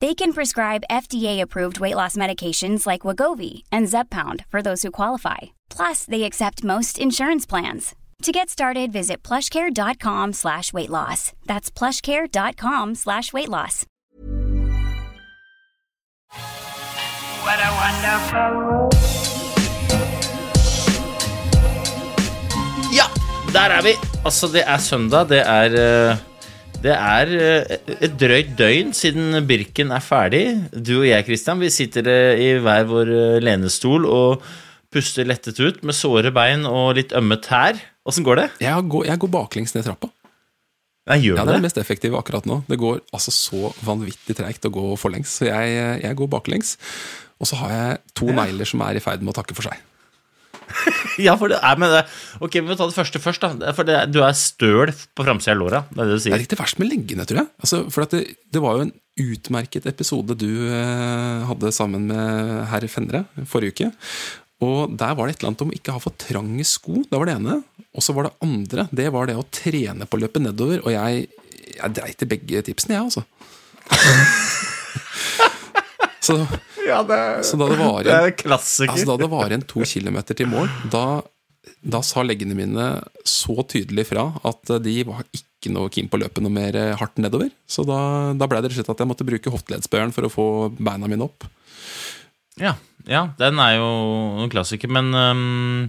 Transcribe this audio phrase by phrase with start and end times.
[0.00, 5.38] They can prescribe FDA-approved weight loss medications like Wagovi and Zepbound for those who qualify.
[5.68, 7.94] Plus, they accept most insurance plans.
[8.22, 11.32] To get started, visit plushcare.com slash weight loss.
[11.44, 13.84] That's plushcare.com slash weight loss.
[17.44, 18.94] What a wonderful world.
[22.92, 23.04] Ja,
[23.52, 23.92] der er vi!
[24.24, 25.28] Altså, det er søndag.
[25.28, 26.16] Det er eh,
[26.80, 30.44] Det er eh, et drøyt døgn siden Birken er ferdig.
[30.72, 34.46] Du og jeg, Christian, vi sitter eh, i hver vår eh, lenestol og
[34.90, 37.76] puster lettet ut med såre bein og litt ømme tær.
[38.08, 38.46] Åssen går det?
[38.64, 40.08] Jeg går, jeg går baklengs ned trappa.
[41.10, 42.62] Jeg gjør Ja, Det er det mest effektive akkurat nå.
[42.70, 45.36] Det går altså så vanvittig treigt å gå forlengs.
[45.36, 46.78] Så jeg, jeg går baklengs.
[47.40, 49.76] Og så har jeg to negler som er i ferd med å takke for seg.
[51.20, 52.04] Ja, for det er med det.
[52.40, 53.72] Ok, vi må ta det første først, da.
[53.76, 55.82] For det, du er støl på framsida av låra.
[55.90, 57.50] Det er det du Det er ikke det verst med leggene, tror jeg.
[57.60, 58.22] Altså, for det,
[58.54, 62.30] det var jo en utmerket episode du eh, hadde sammen med
[62.70, 63.90] herr Fenre forrige uke.
[64.64, 67.02] Og der var det et eller annet om å ikke ha for trange sko.
[67.08, 67.60] Det var det ene.
[67.96, 68.86] Og så var det andre.
[68.92, 70.82] Det var det å trene på å løpe nedover.
[70.84, 71.28] Og jeg,
[71.76, 73.22] jeg dreit i begge tipsene, jeg, altså.
[76.26, 76.36] så,
[76.90, 78.94] Ja, det så da det var det er en klassiker.
[78.94, 81.04] Altså Da det var igjen to kilometer til mål, da,
[81.96, 82.90] da sa leggene mine
[83.26, 86.94] så tydelig fra at de var ikke noe keen på å løpe noe mer eh,
[86.98, 87.50] hardt nedover.
[87.68, 87.98] Så da,
[88.36, 90.46] da ble det rett og slett at jeg måtte bruke hofteleddsbøyeren for å få
[90.78, 91.46] beina mine opp.
[92.60, 92.74] Ja,
[93.08, 93.90] ja, den er jo
[94.44, 95.86] en klassiker, men um,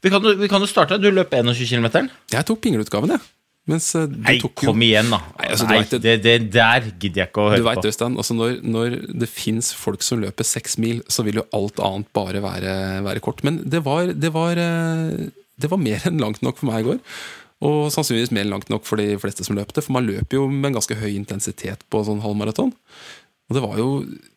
[0.00, 1.00] vi, kan, vi kan jo starte.
[1.00, 2.08] Du løp 21 km.
[2.32, 3.24] Jeg tok pingleutgaven, jeg.
[3.68, 5.18] Mens eh, du Nei, tok jo kom igjen, da.
[5.38, 7.90] Nei, altså, Nei, vet det- det, der gidder jeg ikke å Du høre vet, på.
[7.90, 11.78] Øystein, altså når, når det fins folk som løper seks mil, så vil jo alt
[11.84, 13.44] annet bare være, være kort.
[13.44, 15.28] Men det var, det, var, eh,
[15.60, 16.98] det var mer enn langt nok for meg i går.
[17.68, 19.82] Og sannsynligvis mer enn langt nok for de fleste som løp det.
[19.84, 22.70] For man løper jo med en ganske høy intensitet på sånn halvmaraton.
[23.48, 23.88] Og det var jo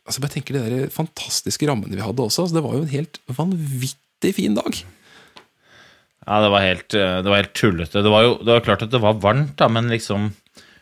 [0.07, 2.45] altså bare tenker de der fantastiske rammene vi hadde også.
[2.47, 4.79] Altså det var jo en helt vanvittig fin dag.
[6.27, 8.03] Ja, det var helt, øh, det var helt tullete.
[8.05, 10.31] Det var jo det var klart at det var varmt, da, men liksom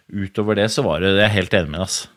[0.10, 2.08] utover det så var det Jeg er helt enig med deg, altså.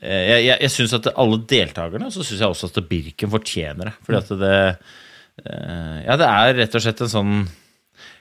[0.00, 3.90] Eh, Jeg, jeg, jeg syns at alle deltakerne, så syns jeg også at Birken fortjener
[3.90, 3.96] det.
[4.06, 7.34] Fordi at det eh, Ja, det er rett og slett en sånn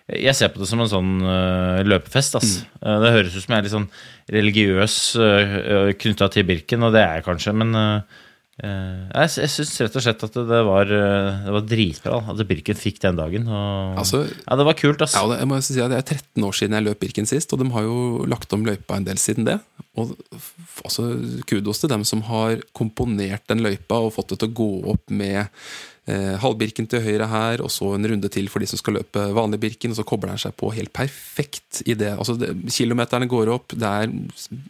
[0.07, 2.37] jeg ser på det som en sånn uh, løpefest.
[2.39, 2.51] Ass.
[2.79, 3.89] Eh, det høres ut som jeg er litt sånn
[4.31, 8.26] religiøs uh, knytta til Birken, og det er jeg kanskje, men eh, eh,
[8.57, 12.79] jeg, jeg syns rett og slett at det var, eh, det var dritbra at Birken
[12.79, 13.45] fikk den dagen.
[13.45, 15.13] Og, Altså, ja, det var kult, ass.
[15.13, 17.53] Ja, det, jeg må si at det er 13 år siden jeg løp Birken sist,
[17.53, 19.59] og de har jo lagt om løypa en del siden det.
[19.97, 20.15] Og
[20.81, 21.05] altså,
[21.49, 25.13] Kudos til dem som har komponert den løypa og fått det til å gå opp
[25.13, 25.53] med eh,
[26.07, 29.59] halvbirken til høyre her, og så en runde til for de som skal løpe vanlig
[29.59, 32.13] Birken, og så kobler han seg på helt perfekt i det.
[32.15, 34.13] Altså, det kilometerne går opp, det er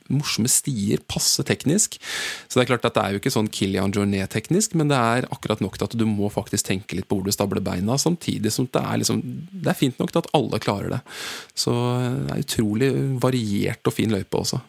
[0.09, 1.99] morsomme stier, passe teknisk.
[2.47, 5.29] Så det er klart at det er jo ikke sånn Kilian Jornet-teknisk, men det er
[5.33, 8.53] akkurat nok til at du må faktisk tenke litt på hvor du stabler beina, samtidig
[8.53, 9.21] som det er, liksom,
[9.51, 11.03] det er fint nok til at alle klarer det.
[11.57, 14.61] Så eh, det er utrolig variert og fin løype også.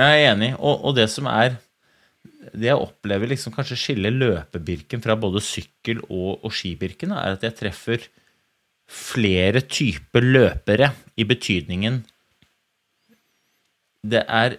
[0.00, 1.58] Jeg er enig, og, og det som er
[2.50, 7.44] Det jeg opplever liksom kanskje skiller løpebirken fra både sykkel- og, og skibirken, er at
[7.46, 8.08] jeg treffer
[8.90, 10.90] flere typer løpere
[11.20, 12.00] i betydningen
[14.10, 14.56] Det er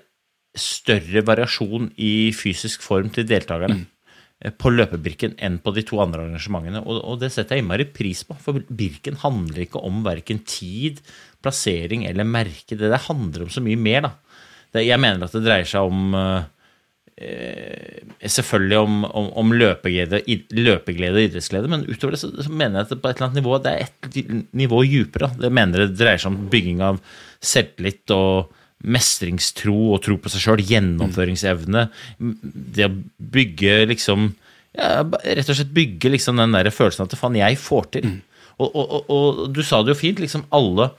[0.56, 4.56] større variasjon i fysisk form til deltakerne mm.
[4.60, 8.24] på løpebirken enn på de to andre arrangementene, og, og det setter jeg innmari pris
[8.28, 11.00] på, for Birken handler ikke om verken tid,
[11.42, 12.76] plassering eller merke.
[12.76, 14.12] Det der handler om så mye mer, da.
[14.76, 16.61] Det, jeg mener at det dreier seg om eh, eh,
[18.22, 20.22] Selvfølgelig om, om, om løpeglede,
[20.58, 23.28] løpeglede og idrettsglede, men utover det så, så mener jeg at det på et eller
[23.30, 25.32] annet nivå det er et nivå dypere.
[25.42, 27.00] Det mener det dreier seg om bygging av
[27.42, 28.52] selvtillit og
[28.82, 31.88] mestringstro og tro på seg sjøl, gjennomføringsevne.
[32.18, 32.96] Det å
[33.36, 34.32] bygge liksom
[34.78, 38.12] ja, rett og slett bygge liksom den der følelsen at faen, jeg får til.
[38.62, 40.92] Og, og, og, og du sa det jo fint, liksom alle,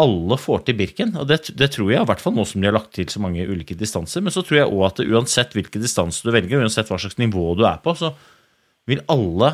[0.00, 1.12] alle får til Birken.
[1.20, 3.20] Og det, det tror jeg, i hvert fall nå som de har lagt til så
[3.22, 4.24] mange ulike distanser.
[4.24, 7.52] Men så tror jeg òg at uansett hvilken distanse du velger, uansett hva slags nivå
[7.58, 8.14] du er på, så
[8.88, 9.52] vil alle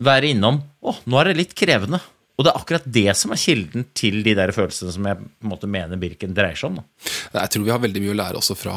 [0.00, 1.98] være innom Å, nå er det litt krevende.
[2.40, 5.44] Og det er akkurat det som er kilden til de der følelsene som jeg på
[5.44, 6.78] en måte mener Birken dreier seg om.
[6.80, 7.42] Da.
[7.42, 8.76] Jeg tror vi har veldig mye å lære også fra,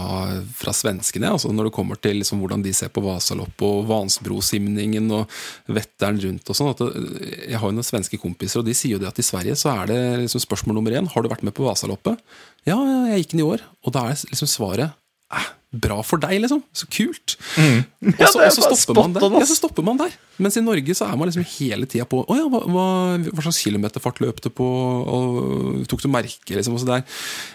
[0.59, 1.31] fra svenskene.
[1.31, 5.39] Altså når det kommer til liksom hvordan de ser på Vasalopp og Vansbrosimningen og
[5.71, 6.73] Vetteren rundt og sånn.
[6.75, 9.71] Jeg har jo noen svenske kompiser, og de sier jo det at i Sverige så
[9.77, 11.07] er det liksom spørsmål nummer én.
[11.07, 12.19] Har du vært med på Vasaloppet?
[12.67, 12.75] Ja,
[13.13, 13.63] jeg gikk den i år.
[13.87, 14.91] Og da er liksom svaret
[15.31, 16.61] eh, bra for deg, liksom.
[16.75, 17.35] Så kult.
[17.57, 17.81] Mm.
[18.19, 19.25] Ja, er og så bare stopper man der.
[19.41, 20.13] Ja, så stopper man der.
[20.43, 22.85] Mens i Norge så er man liksom hele tida på Å ja, hva, hva,
[23.29, 24.67] hva slags kilometerfart løp du på?
[24.67, 26.53] Og tok du merke?
[26.53, 27.03] Liksom, og så der.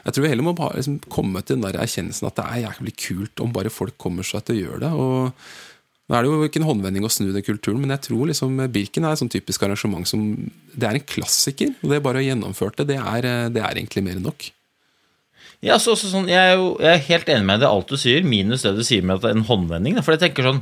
[0.05, 2.67] Jeg tror vi heller må bare liksom, komme til den der erkjennelsen at det er
[2.67, 4.93] jævlig kult om bare folk kommer seg til å gjøre det.
[4.99, 5.49] og
[6.09, 8.55] nå er det jo ikke en håndvending å snu den kulturen, men jeg tror liksom
[8.73, 10.23] Birken er et sånn typisk arrangement som
[10.73, 11.75] Det er en klassiker.
[11.82, 14.49] og Det bare å gjennomføre det, det er, det er egentlig mer enn nok.
[15.64, 17.99] Ja, så, så, sånn, jeg, er jo, jeg er helt enig med deg alt du
[17.99, 19.96] sier, minus det du sier med at det er en håndvending.
[19.99, 20.05] Da.
[20.06, 20.60] For jeg tenker sånn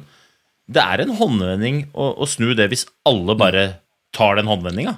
[0.72, 3.66] Det er en håndvending å, å snu det hvis alle bare
[4.16, 4.96] tar den håndvendinga.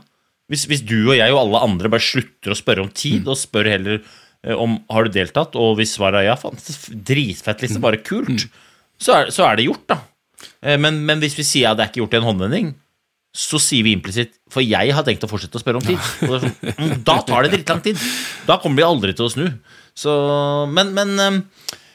[0.48, 3.36] Hvis, hvis du og jeg og alle andre bare slutter å spørre om tid, og
[3.36, 6.56] spør heller eh, om har du deltatt, og hvis svaret er ja, faen,
[7.04, 8.46] dritfett, liksom, bare kult,
[8.96, 9.98] så, er, så er det gjort, da.
[10.62, 12.70] Eh, Men, men hvis vi sier at det er ikke gjort i en håndvending,
[13.38, 16.00] så sier vi implisitt For jeg har tenkt å fortsette å spørre om tid.
[16.24, 18.00] Er sånn, mm, da tar det dritlang tid.
[18.48, 19.44] Da kommer vi aldri til å snu.
[19.98, 20.12] Så,
[20.70, 21.18] men men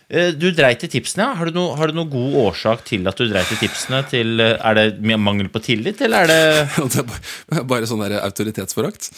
[0.09, 1.37] eh, du dreit i tipsene, ja.
[1.39, 4.01] Har du, noen har du noe god årsak til at du dreit i tipsene?
[4.11, 6.41] Til, eh, er det mangel på tillit, eller er det
[6.97, 7.05] Det
[7.61, 9.11] er bare, sånn der autoritetsforakt.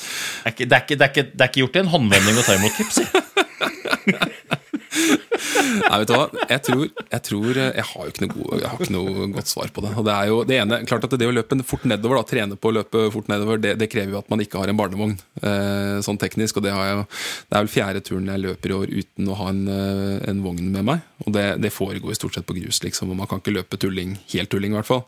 [0.45, 2.41] er ikke, det, er ikke, det, er ikke, det er ikke gjort i en håndvending
[2.41, 3.01] å ta imot tips?
[3.01, 4.61] si.
[4.95, 6.25] Nei, vet du hva?
[6.49, 9.27] Jeg tror Jeg, tror, eh, jeg har jo ikke noe, gode, jeg har ikke noe
[9.35, 9.91] godt svar på det.
[9.99, 12.59] Og det er jo det ene, klart at det å løpe fort nedover, da, trene
[12.59, 15.15] på å løpe fort nedover, det, det krever jo at man ikke har en barnevogn,
[15.41, 16.59] eh, sånn teknisk.
[16.59, 19.39] Og det har jeg Det er vel fjerde turen jeg løper i år uten å
[19.39, 21.03] ha en, eh, en vogn med meg.
[21.25, 23.11] Og det, det foregår i stort sett på grus, liksom.
[23.11, 25.03] Og man kan ikke løpe tulling, helt tulling, i hvert fall.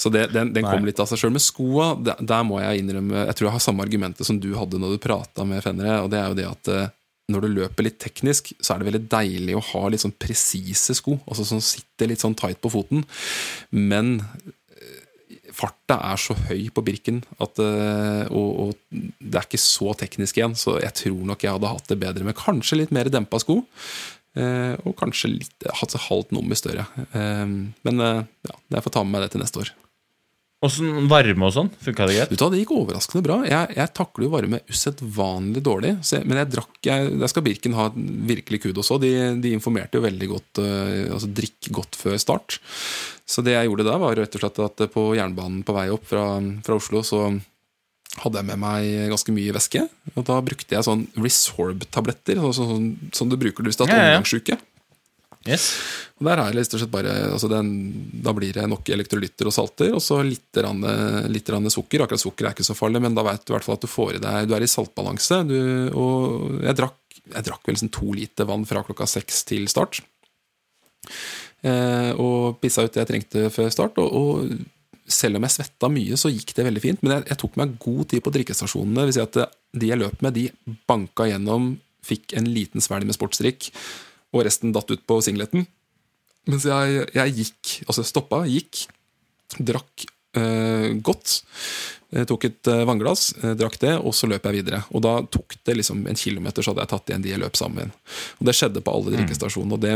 [0.00, 1.34] Så det, den, den kom litt av seg sjøl.
[1.34, 4.50] Med skoa, der, der må jeg innrømme Jeg tror jeg har samme argumentet som du
[4.56, 6.88] hadde når du prata med Fenre, og det er jo det at eh,
[7.30, 10.96] når du løper litt teknisk, så er det veldig deilig å ha litt sånn presise
[10.98, 13.04] sko, altså som sitter litt sånn tight på foten.
[13.72, 15.00] Men eh,
[15.54, 20.40] farta er så høy på Birken, at, eh, og, og det er ikke så teknisk
[20.40, 23.40] igjen, så jeg tror nok jeg hadde hatt det bedre med kanskje litt mer dempa
[23.42, 23.62] sko.
[24.36, 26.86] eh, Og kanskje litt, hatt halvt nummer større.
[27.12, 29.72] Men ja, jeg får ta med meg det til neste år.
[30.60, 31.70] Åssen varme og sånn?
[31.80, 32.32] Funka det greit?
[32.36, 33.38] Det gikk overraskende bra.
[33.48, 35.94] Jeg, jeg takler jo varme usedvanlig dårlig.
[36.04, 39.00] Jeg, men jeg drakk jeg, Der skal Birken ha virkelig kudos òg.
[39.06, 42.58] De, de informerte jo veldig godt Uh, Altså drikk godt før start.
[43.28, 46.04] Så det jeg gjorde da, var rett og slett at på jernbanen på vei opp
[46.10, 46.24] fra,
[46.66, 47.22] fra Oslo, så
[48.18, 49.84] hadde jeg med meg ganske mye væske.
[50.16, 54.08] Og da brukte jeg sånn Resorb-tabletter, sånn, sånn, sånn du bruker hvis du har hatt
[54.10, 54.58] omgangssjuke.
[55.48, 55.70] Yes.
[56.20, 57.68] Og der har jeg rett og slett bare altså den,
[58.20, 60.92] Da blir det nok elektrolytter og salter, og så litt, rande,
[61.32, 62.04] litt rande sukker.
[62.04, 63.90] Akkurat sukker er ikke så farlig, men da vet du i hvert fall at du
[63.90, 65.42] får i deg Du er i saltbalanse.
[65.48, 65.60] Du,
[65.96, 70.02] og jeg drakk, jeg drakk vel sånn to liter vann fra klokka seks til start.
[71.64, 74.00] Eh, og pissa ut det jeg trengte før start.
[74.04, 77.00] Og, og selv om jeg svetta mye, så gikk det veldig fint.
[77.00, 79.08] Men jeg, jeg tok meg god tid på drikkestasjonene.
[79.08, 81.72] Vil si at de jeg løp med, de banka gjennom,
[82.04, 83.72] fikk en liten svelg med sportsdrikk,
[84.30, 85.66] og resten datt ut på singleten.
[86.48, 88.84] Mens jeg, jeg gikk, altså stoppa, gikk,
[89.58, 90.06] drakk
[90.38, 91.40] eh, godt.
[92.10, 94.80] Jeg tok et eh, vannglass, eh, drakk det, og så løp jeg videre.
[94.90, 97.58] Og da tok det liksom en kilometer, så hadde jeg tatt igjen de jeg løp
[97.58, 97.92] sammen.
[98.40, 99.76] Og det skjedde på alle drikkestasjonene.
[99.76, 99.92] Og det,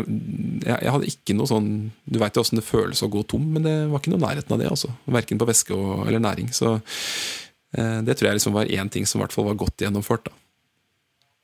[0.68, 1.72] jeg, jeg hadde ikke noe sånn
[2.06, 4.54] Du veit jo åssen det føles å gå tom, men det var ikke noe nærheten
[4.54, 4.70] av det.
[4.70, 4.92] altså.
[5.18, 6.52] Verken på væske og, eller næring.
[6.54, 9.86] Så eh, det tror jeg liksom var én ting som i hvert fall var godt
[9.86, 10.30] gjennomført.
[10.30, 10.43] da.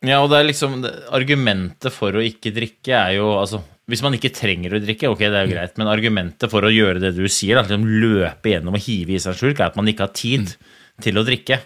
[0.06, 0.78] Ja, og det er liksom
[1.12, 5.26] Argumentet for å ikke drikke er jo altså, Hvis man ikke trenger å drikke, ok,
[5.26, 8.54] det er jo greit, men argumentet for å gjøre det du sier, da, liksom løpe
[8.54, 10.54] gjennom og hive i seg en slurk, er at man ikke har tid
[11.02, 11.58] til å drikke.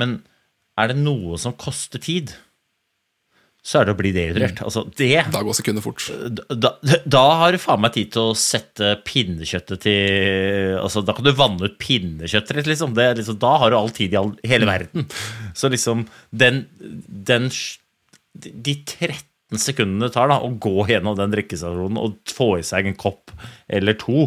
[0.00, 0.16] Men
[0.80, 2.32] er det noe som koster tid,
[3.68, 4.62] så er det å bli dehydrert.
[4.64, 6.06] Altså, det Da går sekundet fort.
[6.48, 6.70] da,
[7.04, 11.34] da har du faen meg tid til å sette pinnekjøttet til Altså, Da kan du
[11.36, 12.94] vanne ut pinnekjøttet ditt, liksom.
[12.96, 13.36] Det, liksom.
[13.42, 15.04] Da har du all tid i all, hele verden.
[15.58, 16.64] Så liksom den,
[17.28, 17.50] den
[18.38, 22.88] De 13 sekundene det tar da å gå gjennom den drikkestasjonen og få i seg
[22.88, 23.32] en kopp
[23.68, 24.26] eller to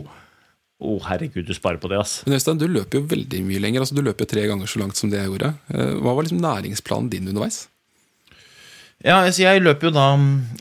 [0.81, 2.19] Å, herregud, du sparer på det, ass.
[2.25, 3.83] Men Øystein, du løper jo veldig mye lenger.
[3.83, 5.51] altså Du løper tre ganger så langt som det jeg gjorde.
[5.69, 7.67] Eh, Hva var liksom næringsplanen din underveis?
[9.01, 10.07] Ja, altså jeg løper jo da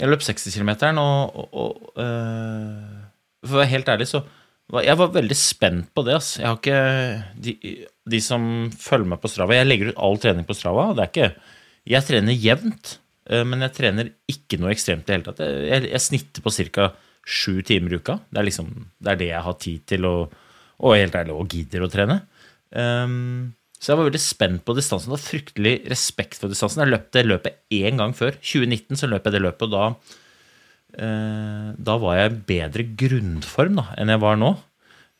[0.01, 0.71] Jeg løp 60 km,
[1.03, 3.03] og, og, og øh,
[3.45, 4.23] For å være helt ærlig, så
[4.87, 6.15] Jeg var veldig spent på det.
[6.17, 6.39] ass.
[6.39, 6.81] Jeg har ikke
[7.43, 7.55] de,
[8.15, 8.43] de som
[8.79, 10.91] følger meg på Strava Jeg legger ut all trening på Strava.
[10.97, 11.31] Det er ikke
[11.91, 12.95] Jeg trener jevnt,
[13.29, 15.45] eh, men jeg trener ikke noe ekstremt i det hele tatt.
[15.45, 16.91] Jeg, jeg, jeg snitter på ca.
[17.27, 18.21] sju timer i uka.
[18.31, 20.37] Det er liksom Det er det jeg har tid til og,
[20.81, 22.23] Og helt ærlig og gidder å trene.
[22.71, 25.15] Um, så jeg var veldig spent på distansen.
[25.17, 26.85] Og fryktelig respekt for distansen.
[26.85, 28.37] Jeg løp det løpet én gang før.
[28.37, 29.87] 2019 så løp jeg det løpet, og da
[30.99, 34.51] Eh, da var jeg i bedre grunnform da, enn jeg var nå.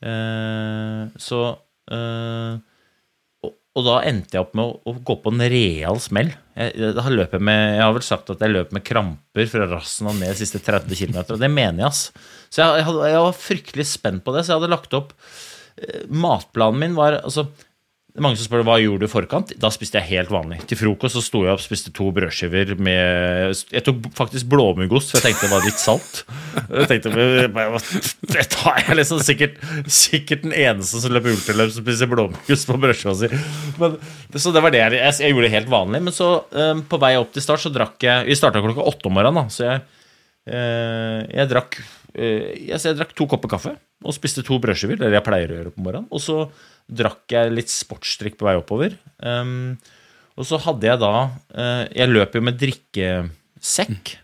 [0.03, 1.39] Eh, så
[1.93, 2.57] eh,
[3.45, 6.33] og, og, da endte jeg opp med å, å gå på en real smell.
[6.57, 10.19] Jeg, jeg, med, jeg, har vel sagt at jeg løp med kramper fra rassen og
[10.19, 12.03] ned de siste 30 km, og det mener jeg, ass.
[12.51, 15.15] Så jeg, jeg, var fryktelig spent på det, så jeg hadde lagt opp
[16.11, 17.45] Matplanen min var altså
[18.19, 19.51] mange som spør hva gjorde du i forkant.
[19.61, 20.57] Da spiste jeg helt vanlig.
[20.67, 25.21] Til frokost så sto jeg opp spiste to brødskiver med Jeg tok faktisk blåmuggost, for
[25.21, 26.19] jeg tenkte det var litt salt.
[26.81, 27.13] Jeg tenkte
[28.33, 32.79] Det tar jeg liksom sikkert, sikkert den eneste som løper ultraløp som spiser blåmuggost på
[32.83, 33.31] brødskiva si.
[34.35, 36.03] Så det var det jeg, jeg, gjorde det helt vanlig.
[36.09, 39.07] Men så, um, på vei opp til start, så drakk jeg Vi starta klokka åtte
[39.07, 39.85] om morgenen, da, så jeg,
[40.51, 45.07] uh, jeg drakk uh, jeg, jeg drakk to kopper kaffe og spiste to brødskiver, det
[45.07, 46.07] er det jeg pleier å gjøre på morgenen.
[46.11, 46.41] Og så
[46.89, 48.95] drakk jeg litt sportsdrikk på vei oppover.
[49.19, 49.77] Um,
[50.39, 54.15] og så hadde jeg da uh, Jeg løp jo med drikkesekk.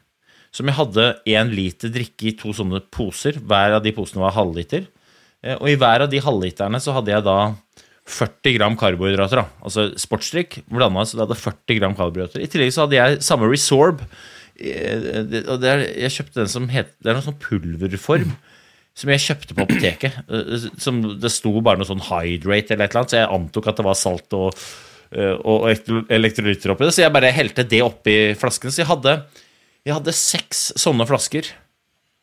[0.55, 3.37] Som jeg hadde én liter drikke i to sånne poser.
[3.37, 4.87] Hver av de posene var halvliter.
[5.45, 7.37] Uh, og i hver av de halvliterne så hadde jeg da
[8.07, 9.43] 40 gram karbohydrater.
[9.43, 12.43] da, Altså sportsdrikk blanda så det hadde 40 gram karbohydrater.
[12.43, 14.03] I tillegg så hadde jeg samme Resorb.
[14.57, 15.23] Uh,
[15.53, 18.31] og jeg kjøpte den som het Det er noen sånn pulverform
[18.97, 20.19] som jeg kjøpte på apoteket.
[20.27, 23.71] Eh, som Det sto bare noe sånn hydrate eller et eller annet, så jeg antok
[23.71, 24.63] at det var salt og,
[25.13, 25.67] eh, og
[26.13, 26.95] elektrolytter oppi det.
[26.95, 28.73] Så jeg bare helte det oppi flasken.
[28.73, 29.19] Så jeg hadde,
[29.87, 31.53] jeg hadde seks sånne flasker.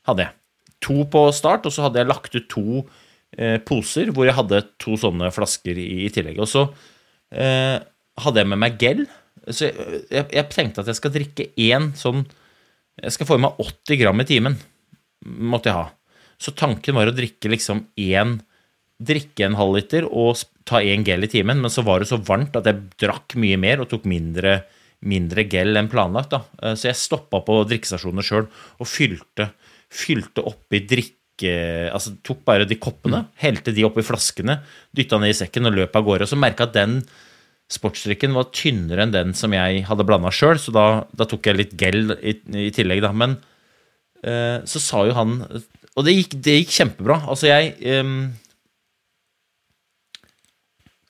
[0.08, 0.36] hadde jeg.
[0.84, 2.82] To på start, og så hadde jeg lagt ut to
[3.38, 6.42] eh, poser hvor jeg hadde to sånne flasker i, i tillegg.
[6.44, 6.66] Og så
[7.32, 7.78] eh,
[8.20, 9.06] hadde jeg med meg gel.
[9.48, 12.22] Så jeg, jeg, jeg, tenkte at jeg skal drikke én sånn
[13.02, 14.54] Jeg skal få i meg 80 gram i timen,
[15.24, 15.88] måtte jeg ha.
[16.40, 18.38] Så tanken var å drikke liksom én
[19.02, 20.38] drikke en halvliter og
[20.68, 23.58] ta én gel i timen, men så var det så varmt at jeg drakk mye
[23.60, 24.60] mer og tok mindre,
[25.04, 26.32] mindre gel enn planlagt.
[26.32, 26.44] Da.
[26.62, 29.50] Eh, så jeg stoppa på drikkestasjonene sjøl og fylte,
[29.92, 33.30] fylte oppi drikke Altså tok bare de koppene, mm.
[33.42, 34.54] helte de oppi flaskene,
[34.94, 36.28] dytta ned i sekken og løp av gårde.
[36.28, 37.00] Og så merka at den
[37.74, 41.58] sportsdrikken var tynnere enn den som jeg hadde blanda sjøl, så da, da, tok jeg
[41.58, 43.10] litt gel i, i tillegg, da.
[43.10, 43.34] Men
[44.22, 45.34] eh, så sa jo han
[45.94, 47.20] og det gikk, det gikk kjempebra.
[47.30, 48.32] Altså, jeg um,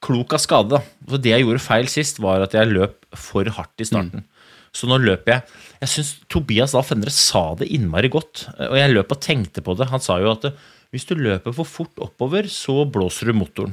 [0.05, 0.83] Klok av skade, da.
[1.09, 4.21] For det jeg gjorde feil sist, var at jeg løp for hardt i starten.
[4.21, 4.31] Mm.
[4.75, 5.43] Så nå løper jeg
[5.79, 9.77] Jeg syns Tobias da Fendre sa det innmari godt, og jeg løp og tenkte på
[9.79, 9.89] det.
[9.93, 10.49] Han sa jo at
[10.95, 13.73] hvis du løper for fort oppover, så blåser du motoren.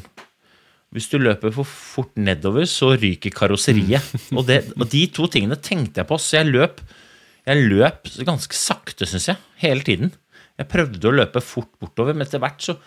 [0.92, 4.04] Hvis du løper for fort nedover, så ryker karosseriet.
[4.32, 4.40] Mm.
[4.40, 6.82] Og, det, og de to tingene tenkte jeg på, så jeg løp,
[7.48, 10.12] jeg løp ganske sakte, syns jeg, hele tiden.
[10.62, 12.78] Jeg prøvde å løpe fort bortover, men etter hvert så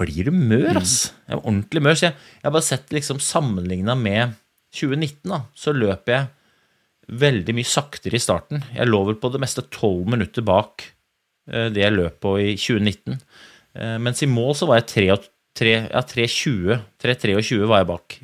[0.00, 1.10] blir du mør, ass.
[1.26, 1.96] Jeg er ordentlig mør.
[1.96, 4.36] Så jeg, jeg har bare sett liksom sammenligna med
[4.76, 6.28] 2019, da, så løper jeg
[7.20, 8.64] veldig mye saktere i starten.
[8.76, 10.84] Jeg lå vel på det meste tolv minutter bak
[11.50, 13.18] eh, det jeg løp på i 2019.
[13.74, 15.80] Eh, mens i mål så var jeg 3.20.
[15.90, 18.20] Ja, 3.23 var jeg bak.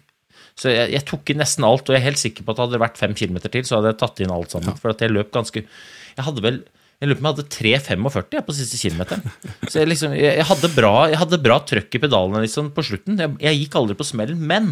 [0.56, 2.76] Så jeg, jeg, tok inn nesten alt, og jeg er helt sikker på at hadde
[2.76, 4.72] det vært fem kilometer til, så hadde jeg tatt inn alt sammen.
[4.72, 4.80] Ja.
[4.80, 6.62] For at jeg løp ganske Jeg hadde vel
[6.96, 9.32] jeg lurer på om jeg hadde 3,45 på siste kilometeren.
[9.68, 12.84] Så jeg, liksom, jeg, jeg, hadde bra, jeg hadde bra trøkk i pedalene liksom, på
[12.88, 13.18] slutten.
[13.20, 14.38] Jeg, gikk aldri på smellen.
[14.48, 14.70] Men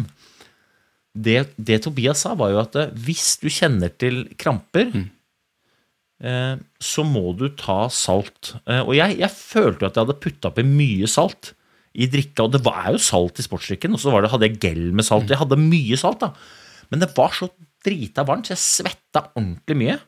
[1.13, 5.03] det, det, Tobias sa, var jo at eh, hvis du kjenner til kramper, mm.
[6.25, 8.55] eh, så må du ta salt.
[8.65, 11.53] Eh, og jeg, følte jo at jeg hadde putta oppi mye salt
[11.93, 12.47] i drikka.
[12.47, 15.29] Og det var jo salt i sportsdrikken, og så hadde jeg gel med salt.
[15.29, 16.33] Jeg hadde mye salt, da.
[16.89, 17.51] Men det var så
[17.85, 20.01] drita varmt, så jeg svetta ordentlig mye.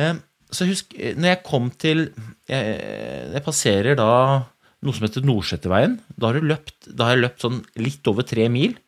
[0.00, 0.16] Eh,
[0.54, 2.08] så husk, når jeg kom til
[2.50, 2.76] Jeg,
[3.34, 4.10] jeg passerer da
[4.80, 5.98] noe som heter Nordseterveien.
[6.16, 8.78] Da har, da har jeg løpt sånn litt over tre mil.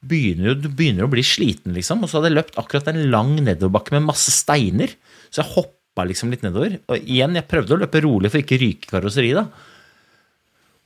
[0.00, 2.04] Begynner, du begynner å bli sliten, liksom.
[2.04, 4.94] Og så hadde jeg løpt akkurat en lang nedoverbakke med masse steiner.
[5.28, 6.78] Så jeg hoppa liksom litt nedover.
[6.86, 9.66] Og igjen, jeg prøvde å løpe rolig for ikke ryke karosseriet, da.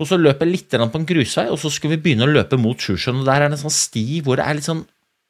[0.02, 2.58] Og så løp jeg litt på en grusvei, og så skulle vi begynne å løpe
[2.58, 3.20] mot Sjusjøen.
[3.22, 4.82] Og der er det en sånn sti hvor det er litt sånn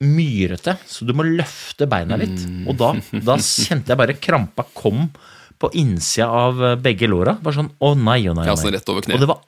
[0.04, 2.44] myrete, så du må løfte beina litt.
[2.44, 2.64] Mm.
[2.70, 2.92] Og da,
[3.26, 5.08] da kjente jeg bare krampa kom
[5.60, 7.36] på innsida av begge låra.
[7.42, 8.44] Bare sånn å nei, å nei.
[8.44, 8.50] Å nei.
[8.52, 9.16] Altså rett over kneet.
[9.18, 9.40] Og det var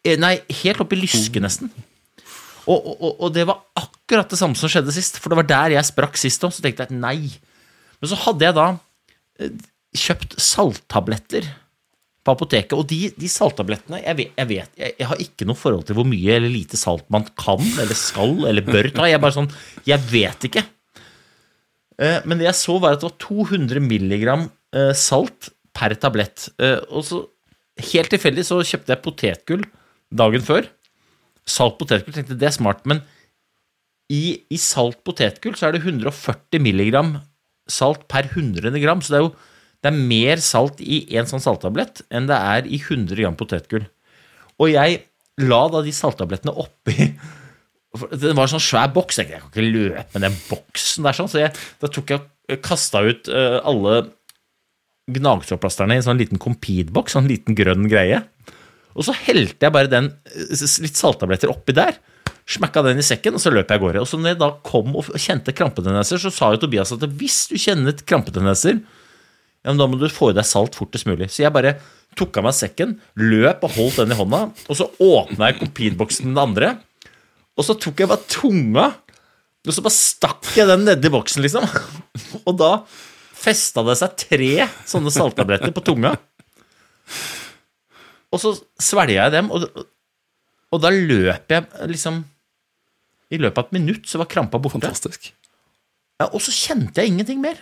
[0.00, 1.46] eh, Nei, helt opp i lysket, oh.
[1.46, 1.74] nesten.
[2.64, 5.76] Og, og, og, det var akkurat det samme som skjedde sist, for det var der
[5.76, 6.54] jeg sprakk sist òg.
[6.54, 7.18] Så tenkte jeg nei.
[8.00, 8.68] Men så hadde jeg da
[9.42, 9.52] eh,
[9.94, 11.50] kjøpt salttabletter
[12.24, 12.72] på apoteket.
[12.78, 15.98] Og de, de salttablettene jeg vet, jeg, vet jeg, jeg har ikke noe forhold til
[15.98, 19.08] hvor mye eller lite salt man kan eller skal eller bør ta.
[19.10, 19.50] Jeg er bare sånn,
[19.88, 20.64] jeg vet ikke.
[22.00, 26.48] Eh, Men det jeg så, var at det var 200 milligram eh, salt per tablett.
[26.62, 27.20] Eh, Og så,
[27.92, 29.64] helt tilfeldig, så kjøpte jeg potetgull
[30.14, 30.68] dagen før.
[31.44, 32.14] Salt potetgull.
[32.16, 32.84] Tenkte det er smart.
[32.88, 33.02] Men
[34.12, 37.18] i, i salt potetgull så er det 140 milligram
[37.70, 39.00] salt per 100 gram.
[39.04, 39.34] Så det er jo
[39.84, 43.84] det er mer salt i en sånn salttablett enn det er i 100 gram potetgull.
[44.56, 45.02] Og jeg
[45.44, 47.08] la da de salttablettene oppi
[48.14, 49.20] Det var en sånn svær boks.
[49.20, 53.04] Jeg kan ikke løpe med den boksen der, sånn, så jeg, da tok jeg kasta
[53.06, 54.00] ut eh, alle
[55.14, 58.24] gnagsårplasterne i en sånn liten Compede-boks, sånn liten grønn greie.
[58.98, 62.00] Og så helte jeg bare den eh, litt salttabletter oppi der.
[62.50, 64.02] Smakka den i sekken, og så løp jeg av gårde.
[64.02, 67.44] Og så når jeg da kom og kjente krampetendenser, så sa jo Tobias at hvis
[67.52, 68.82] du kjenner krampetendenser,
[69.64, 71.30] ja, men da må du få i deg salt fortest mulig.
[71.32, 71.78] Så jeg bare
[72.18, 76.28] tok av meg sekken, løp og holdt den i hånda, og så åpna jeg Compede-boksen
[76.28, 76.74] den andre,
[77.56, 78.84] og så tok jeg bare tunga,
[79.64, 81.64] og så bare stakk jeg den nedi boksen, liksom.
[82.44, 82.70] Og da
[83.44, 86.12] festa det seg tre sånne salttabletter på tunga.
[88.34, 88.52] Og så
[88.82, 89.64] svelga jeg dem, og,
[90.74, 92.20] og da løp jeg liksom
[93.32, 94.76] I løpet av et minutt så var krampa borte.
[94.76, 95.30] Fantastisk.
[96.20, 97.56] Ja, og så kjente jeg ingenting mer.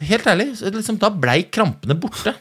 [0.00, 0.48] Helt ærlig.
[0.60, 2.32] Liksom, da blei krampene borte.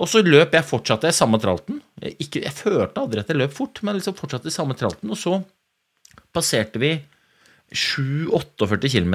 [0.00, 1.80] Og så løp jeg fortsatte jeg samme tralten.
[2.00, 5.10] Jeg, ikke, jeg følte aldri at jeg løp fort, men liksom fortsatte i samme tralten.
[5.12, 5.38] Og så
[6.32, 6.94] passerte vi
[7.72, 9.14] 7-48 km,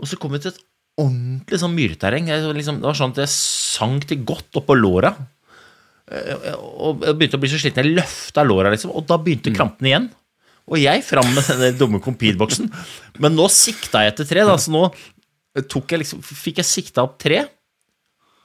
[0.00, 0.60] og så kom vi til et
[1.00, 2.28] ordentlig sånn myrterreng.
[2.28, 5.12] Jeg, liksom, det var sånn at jeg sank til godt oppå låra.
[6.10, 7.84] Eh, Og jeg begynte å bli så sliten.
[7.84, 10.08] Jeg løfta låra, liksom, og da begynte krampene igjen.
[10.70, 12.68] Og jeg fram med den dumme Compete-boksen.
[13.22, 14.84] Men nå sikta jeg etter tre, da, så nå
[15.56, 17.44] jeg liksom, fikk jeg sikta opp tre.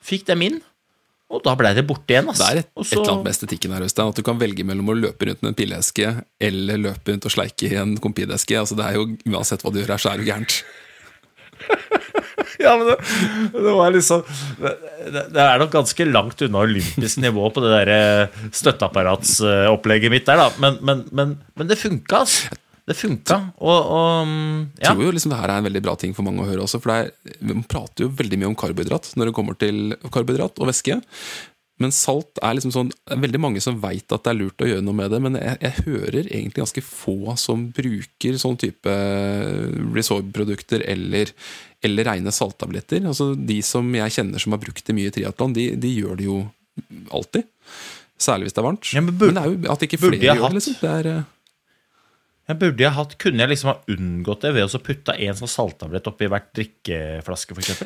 [0.06, 0.58] Fikk dem inn,
[1.34, 2.30] og da blei det borte igjen.
[2.30, 2.42] ass.
[2.42, 4.12] Det er et, så, et eller annet med estetikken her, Øystein.
[4.14, 6.12] At du kan velge mellom å løpe rundt med en pilleeske
[6.50, 8.58] eller løpe rundt og sleike i en kompideske.
[8.62, 10.60] Altså, det er jo Uansett hva du gjør her, så er det gærent.
[12.60, 12.96] Ja, men det,
[13.52, 14.22] det var liksom
[14.62, 14.72] det,
[15.12, 20.28] det, det er nok ganske langt unna olympisk nivå på det der eh, støtteapparatsopplegget mitt
[20.28, 20.48] der, da.
[20.64, 22.56] Men, men, men, men det funka, altså.
[22.86, 23.38] Det funka.
[23.66, 24.28] Og, og
[24.78, 24.92] ja.
[24.92, 26.62] Jeg tror jo liksom det her er en veldig bra ting for mange å høre
[26.68, 27.08] også, for er,
[27.42, 31.00] man prater jo veldig mye om karbohydrat når det kommer til karbohydrat og væske.
[31.82, 34.86] Men salt er liksom sånn veldig mange som veit at det er lurt å gjøre
[34.86, 38.94] noe med det, men jeg, jeg hører egentlig ganske få som bruker sånn type
[39.98, 41.34] Resorb-produkter eller,
[41.84, 43.04] eller rene salttabletter.
[43.10, 46.20] Altså De som jeg kjenner som har brukt det mye i triatlon, de, de gjør
[46.22, 46.40] det jo
[47.16, 47.48] alltid.
[48.22, 48.92] Særlig hvis det er varmt.
[48.96, 50.54] Ja, men burde- det er jo at ikke flere gjør det.
[50.62, 50.78] Liksom.
[50.80, 51.24] det er, eh,
[52.46, 55.38] Jeg burde jeg hatt, Kunne jeg liksom ha unngått det ved å så putte en
[55.38, 57.86] sånn salttablett oppi hvert drikkeflaske, f.eks.?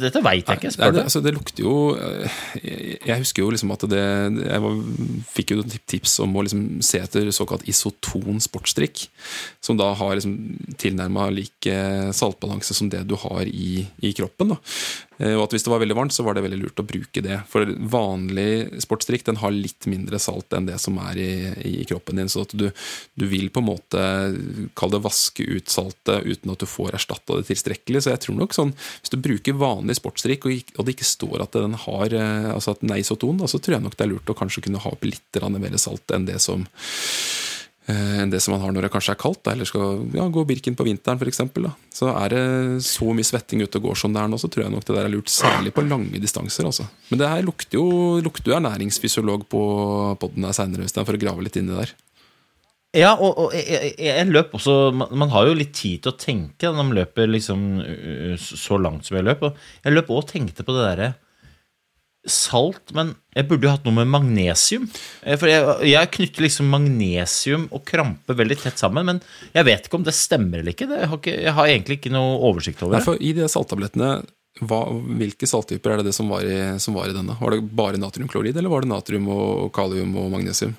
[0.00, 0.72] Dette veit jeg ikke.
[0.72, 1.02] Spør det, du?
[1.04, 4.04] altså, det lukter jo eh, Jeg, jeg husker jo liksom at det
[4.46, 4.78] Jeg var,
[5.34, 9.04] fikk jo tips om å liksom se etter såkalt isoton sportsdrikk.
[9.64, 10.38] Som da har liksom
[10.80, 14.56] tilnærma lik eh, saltbalanse som det du har i, i kroppen.
[14.56, 14.60] Da.
[15.18, 17.22] Eh, Og at hvis det var veldig varmt, så var det veldig lurt å bruke
[17.24, 17.40] det.
[17.50, 21.30] For vanlig sportsdrikk den har litt mindre salt enn det som er i,
[21.66, 22.30] i kroppen din.
[22.30, 22.68] Så at du,
[23.18, 24.04] du vil på en måte
[24.78, 28.04] kall det vaske ut saltet uten at du får erstatta det tilstrekkelig.
[28.04, 31.44] Så jeg tror nok sånn, hvis du bruker vanlig sportsdrikk, og, og det ikke står
[31.44, 34.06] at den har eh, altså at den er isoton, da, så tror jeg nok det
[34.06, 36.66] er lurt å kanskje kunne ha opp litt mer salt enn det som
[37.88, 40.76] enn det som man har når det kanskje er kaldt, eller skal ja, gå Birken
[40.76, 41.40] på vinteren f.eks.
[41.94, 42.42] Så er det
[42.84, 44.96] så mye svetting ute og går som det er nå, så tror jeg nok det
[44.96, 46.68] der er lurt, særlig på lange distanser.
[46.68, 46.88] Altså.
[47.08, 47.86] Men det her lukter jo,
[48.24, 49.62] lukter jo ernæringsfysiolog på
[50.20, 51.94] podden her seinere, for å grave litt inn i der.
[52.96, 56.18] Ja, og, og jeg, jeg, løp også man, man har jo litt tid til å
[56.18, 57.64] tenke når man løper liksom
[58.40, 59.44] så langt som jeg løp.
[59.48, 61.10] Og jeg løp òg og tenkte på det derre
[62.26, 64.88] salt, men jeg burde jo hatt noe med magnesium.
[65.22, 69.20] Eh, For jeg, jeg knytter liksom magnesium og krampe veldig tett sammen, men
[69.54, 70.88] jeg vet ikke om det stemmer eller ikke.
[70.90, 73.14] Jeg, har ikke jeg har egentlig ikke noe oversikt over det.
[73.22, 74.10] I de salttablettene,
[74.66, 74.80] hva,
[75.20, 77.36] hvilke salttyper er det det som var, i, som var i denne?
[77.38, 80.74] Var det bare natriumklorid, eller var det natrium og kalium og magnesium?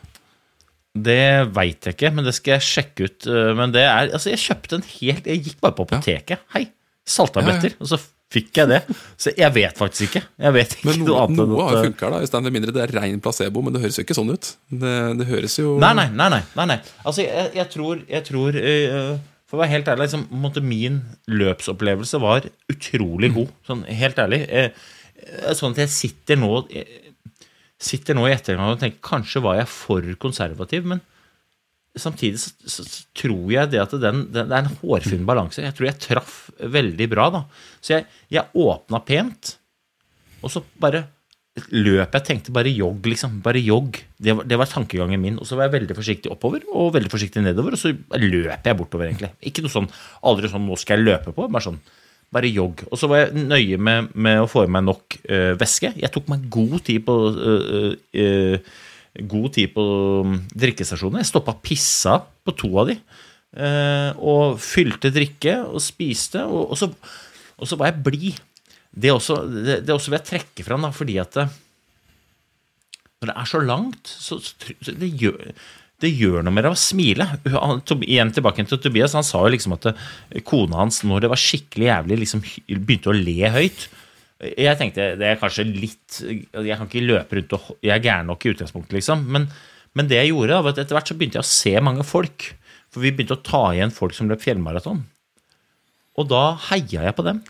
[0.99, 1.21] Det
[1.55, 3.27] veit jeg ikke, men det skal jeg sjekke ut.
[3.29, 6.41] Eh, Men det er Altså, jeg kjøpte en helt Jeg gikk bare på apoteket.
[6.55, 6.65] Hei,
[7.07, 7.75] salttabletter.
[7.79, 8.79] Og så fikk jeg det.
[9.17, 10.21] Så jeg vet faktisk ikke.
[10.37, 12.41] Jeg vet ikke Men noe noe, noe har jo at- funka, da.
[12.45, 14.51] Med mindre det er rein placebo, men det høres jo ikke sånn ut.
[14.69, 16.29] Det, det høres jo Nei, nei, nei.
[16.55, 16.77] nei, nei.
[17.03, 19.17] Altså, jeg, jeg tror, jeg tror uh,
[19.49, 23.49] For å være helt ærlig, liksom, måtte, min løpsopplevelse var utrolig god.
[23.65, 24.43] Sånn helt ærlig.
[24.45, 24.69] Eh,
[25.25, 26.85] eh, sånn at jeg sitter nå jeg
[27.79, 30.99] Sitter nå i ettergang og tenker kanskje var jeg for konservativ, men
[31.97, 35.63] samtidig så, så, så tror jeg det at den, den, det er en hårfin balanse.
[35.63, 37.45] Jeg tror jeg traff veldig bra, da.
[37.81, 39.55] Så jeg, jeg åpna pent,
[40.43, 41.05] og så bare
[41.75, 43.39] løp jeg tenkte bare jogg, liksom.
[43.43, 43.97] Bare jogg.
[44.21, 45.39] Det var, det var tankegangen min.
[45.41, 48.79] Og så var jeg veldig forsiktig oppover og veldig forsiktig nedover, og så løp jeg
[48.79, 49.33] bortover, egentlig.
[49.43, 49.89] Ikke noe sånn
[50.29, 51.81] aldri sånn 'nå skal jeg løpe på', bare sånn
[52.33, 52.83] bare jogg.
[52.91, 55.93] Og så var jeg nøye med, med å få i meg nok øh, væske.
[55.97, 58.59] Jeg tok meg god tid på øh, øh,
[59.29, 59.83] God tid på
[60.27, 61.23] mm, drikkestasjonene.
[61.23, 62.97] Jeg stoppa pissa på to av de.
[63.57, 66.43] øh, og fylte drikke og spiste.
[66.45, 66.91] Og, og, så,
[67.57, 68.39] og så var jeg blid.
[68.93, 71.47] Det, også- det, det også vil jeg trekke fram, da, fordi at det,
[73.19, 75.51] når det er så langt, så, så, det, gjør,
[75.99, 77.25] det gjør noe med deg å smile.
[78.07, 79.17] Igjen tilbake til Tobias.
[79.17, 82.45] Han sa jo liksom at eh, kona hans, når det var skikkelig jævlig, liksom
[82.85, 83.89] begynte å le høyt.
[84.39, 88.29] Jeg tenkte det er kanskje litt Jeg kan ikke løpe rundt og Jeg er gæren
[88.31, 89.25] nok i utgangspunktet, liksom.
[89.27, 89.49] Men,
[89.97, 92.47] men det jeg gjorde, var at etter hvert så begynte jeg å se mange folk.
[92.89, 95.03] For vi begynte å ta igjen folk som løp fjellmaraton.
[96.19, 97.43] Og da heia jeg på dem.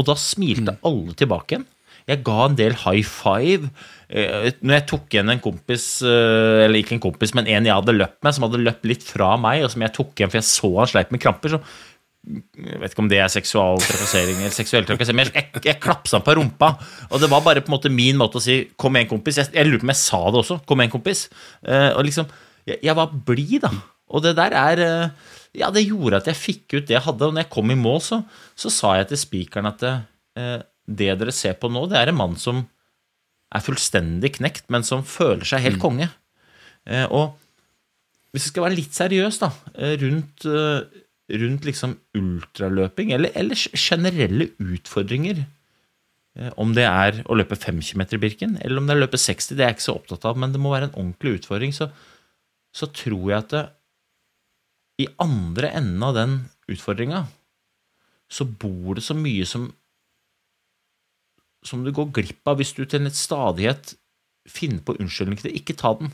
[0.00, 1.68] Og da smilte alle tilbake igjen.
[2.04, 3.70] Jeg ga en del high five.
[4.12, 7.72] Eh, Når jeg tok igjen en kompis, eh, eller ikke en kompis, men en jeg
[7.72, 10.40] hadde løpt med, som hadde løpt litt fra meg, og som jeg tok igjen for
[10.40, 11.62] jeg så han sleit med kramper, så
[12.24, 16.22] jeg vet ikke om det er seksual trakassering eller seksuell trakassering, men jeg, jeg, klapsa
[16.24, 16.70] på rumpa.
[17.10, 19.40] Og det var bare på en måte min måte å si 'kom igjen, kompis'.
[19.42, 20.58] Jeg, jeg lurer på om jeg sa det også.
[20.64, 21.28] 'Kom igjen, kompis'.
[21.60, 22.30] Uh, og liksom,
[22.64, 23.72] jeg, jeg var blid, da.
[24.08, 25.10] Og det der er uh,
[25.54, 27.28] Ja, det gjorde at jeg fikk ut det jeg hadde.
[27.28, 28.24] Og når jeg kom i mål, så,
[28.56, 32.18] så sa jeg til spikeren at uh, det dere ser på nå, det er en
[32.18, 32.64] mann som
[33.54, 36.08] er fullstendig knekt, men som føler seg helt konge.
[36.90, 37.38] Eh, og
[38.34, 39.52] hvis vi skal være litt seriøs da,
[40.02, 40.44] rundt,
[41.32, 45.44] rundt liksom ultraløping, eller, eller generelle utfordringer,
[46.38, 49.04] eh, om det er å løpe 5 km i Birken, eller om det er å
[49.06, 51.38] løpe 60, det er jeg ikke så opptatt av, men det må være en ordentlig
[51.40, 51.88] utfordring, så,
[52.76, 53.64] så tror jeg at det,
[55.02, 56.36] i andre enden av den
[56.70, 57.24] utfordringa,
[58.30, 59.72] så bor det så mye som
[61.64, 63.94] som du går glipp av hvis du til en stadighet
[64.44, 66.10] finner på unnskyldninger til ikke ta den.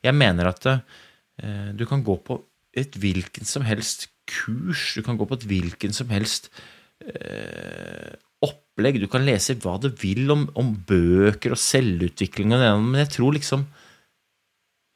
[0.00, 2.38] Jeg mener at eh, du kan gå på
[2.72, 6.48] et hvilken som helst kurs, du kan gå på et hvilken som helst
[7.04, 8.16] eh,
[8.46, 13.02] opplegg, du kan lese hva du vil om, om bøker og selvutvikling, og det, men
[13.02, 13.66] jeg tror liksom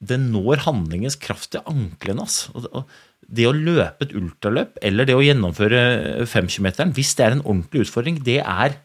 [0.04, 2.26] det når handlingens kraft til anklene.
[2.52, 2.88] og
[3.24, 7.86] det å løpe et ultraløp eller det å gjennomføre femkilometeren, hvis det er en ordentlig
[7.86, 8.76] utfordring, det er,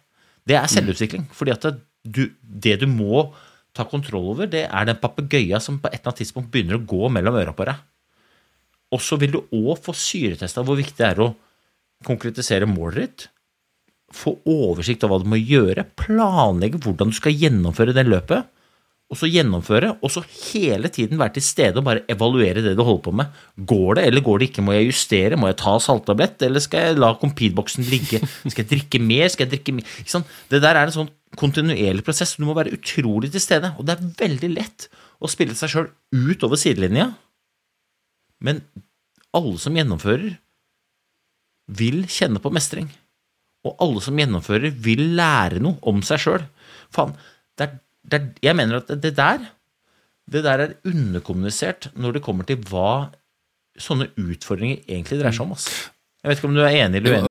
[0.48, 1.28] det er selvutvikling.
[1.36, 3.28] Fordi at det, du, det du må
[3.76, 6.86] ta kontroll over, det er den papegøyen som på et eller annet tidspunkt begynner å
[6.88, 7.84] gå mellom øra på deg.
[8.96, 11.34] Og så vil du òg få syretesta hvor viktig det er å
[12.06, 13.28] konkretisere målet ditt.
[14.16, 18.50] Få oversikt over hva du må gjøre, planlegge hvordan du skal gjennomføre det løpet
[19.10, 22.84] og så gjennomføre, og så hele tiden være til stede og bare evaluere det du
[22.86, 23.38] holder på med.
[23.72, 24.66] Går det, eller går det ikke?
[24.66, 25.40] Må jeg justere?
[25.40, 28.22] Må jeg ta salttablett, eller skal jeg la Compete-boksen ligge?
[28.52, 29.26] Skal jeg drikke mer?
[29.34, 29.96] Skal jeg drikke mer?
[30.04, 30.30] Ikke sant?
[30.54, 31.10] Det der er en sånn
[31.42, 32.36] kontinuerlig prosess.
[32.38, 35.90] Du må være utrolig til stede, og det er veldig lett å spille seg sjøl
[36.14, 37.10] ut over sidelinja,
[38.44, 38.64] men
[39.36, 40.38] alle som gjennomfører,
[41.70, 42.88] vil kjenne på mestring.
[43.68, 46.46] Og alle som gjennomfører, vil lære noe om seg sjøl.
[46.96, 47.14] Faen,
[47.60, 49.44] det er, det er, jeg mener at det der
[50.30, 53.10] det der er underkommunisert når det kommer til hva
[53.80, 55.56] sånne utfordringer egentlig dreier seg om.
[55.56, 55.90] Ass.
[56.22, 57.26] Jeg vet ikke om du er enig eller uenig.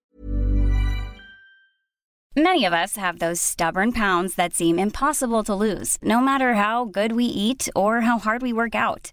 [2.36, 6.84] Many of us have those stubborn pounds that seem impossible to lose, no matter how
[6.84, 9.12] good we eat or how hard we work out.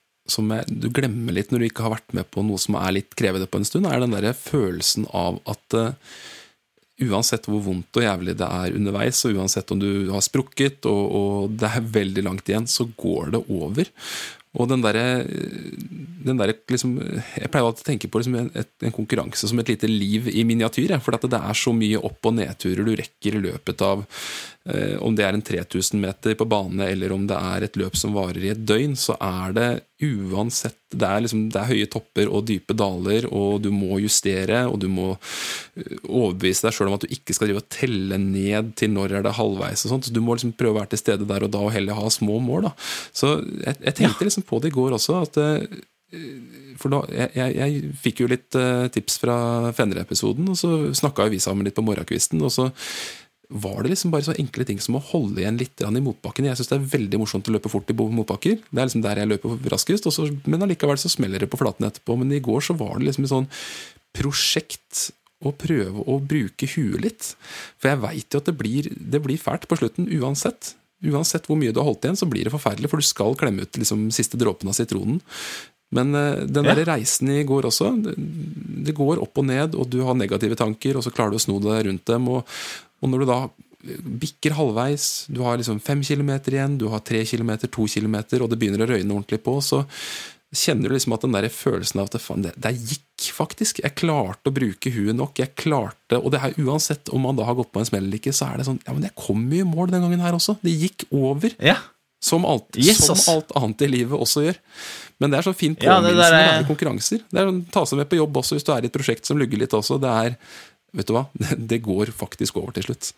[0.31, 2.97] som jeg, du glemmer litt når du ikke har vært med på noe som er
[2.97, 5.91] litt krevende på en stund, er den der følelsen av at uh,
[7.01, 11.01] uansett hvor vondt og jævlig det er underveis, og uansett om du har sprukket og,
[11.21, 13.89] og det er veldig langt igjen, så går det over.
[14.59, 19.47] Og den derre der, liksom, Jeg pleier alltid å tenke på liksom en, en konkurranse
[19.47, 20.97] som et lite liv i miniatyr.
[20.99, 24.03] For det er så mye opp- og nedturer du rekker i løpet av
[25.01, 28.13] Om det er en 3000 meter på bane, eller om det er et løp som
[28.13, 29.69] varer i et døgn, så er det
[30.05, 34.65] uansett Det er, liksom, det er høye topper og dype daler, og du må justere,
[34.67, 35.13] og du må
[36.03, 39.25] overbevise deg sjøl om at du ikke skal drive og telle ned til når er
[39.25, 39.85] det halvveis.
[39.85, 41.71] og sånt, så Du må liksom prøve å være til stede der og da og
[41.71, 42.67] heller ha små mål.
[42.69, 42.73] da.
[43.13, 45.21] Så jeg, jeg tenkte liksom på det i går også.
[45.23, 45.79] at eh,
[46.75, 48.57] for da, jeg, jeg, fikk jo litt
[48.91, 49.35] tips fra
[49.77, 52.41] Fenner-episoden, og så snakka vi sammen litt på morgenkvisten.
[52.43, 52.67] og så
[53.51, 56.47] var det liksom bare så enkle ting som å holde igjen litt i motbakken.
[56.47, 58.59] Jeg syns det er veldig morsomt å løpe fort i motbakker.
[58.63, 61.87] Det er liksom der jeg løper raskest, så, men allikevel så smeller det på flaten
[61.87, 62.15] etterpå.
[62.21, 63.49] Men i går så var det liksom et sånn
[64.15, 65.09] prosjekt
[65.41, 67.31] å prøve å bruke huet litt.
[67.81, 70.75] For jeg veit jo at det blir, det blir fælt på slutten uansett.
[71.01, 73.65] Uansett hvor mye du har holdt igjen, så blir det forferdelig, for du skal klemme
[73.65, 75.19] ut liksom, siste dråpen av sitronen.
[75.91, 78.13] Men uh, den der reisen i går også, det,
[78.87, 81.43] det, går opp og ned, og du har negative tanker, og så klarer du å
[81.43, 82.29] sno deg rundt dem.
[82.31, 82.45] Og,
[83.01, 83.41] og når du da
[84.21, 88.51] bikker halvveis, du har liksom fem kilometer igjen, du har tre kilometer, to kilometer, og
[88.51, 89.81] det begynner å røyne ordentlig på, så
[90.51, 93.79] kjenner du liksom at den der følelsen av at det, faen, det, det gikk faktisk.
[93.85, 95.39] Jeg klarte å bruke huet nok.
[95.39, 98.19] jeg klarte, Og det her uansett om man da har gått på en smell eller
[98.19, 100.35] ikke, så er det sånn Ja, men jeg kom jo i mål den gangen her
[100.35, 100.57] også.
[100.61, 101.55] Det gikk over.
[101.63, 101.79] Ja.
[102.21, 104.59] Som, alt, yes, som alt annet i livet også gjør.
[105.21, 106.59] Men det er så fin påminnelse ja, er...
[106.59, 107.23] med konkurranser.
[107.31, 109.29] Det er å Ta seg med på jobb også hvis du er i et prosjekt
[109.29, 109.97] som lugger litt også.
[110.01, 110.35] Det er
[110.97, 111.27] vet du hva,
[111.71, 113.13] det går faktisk over til slutt.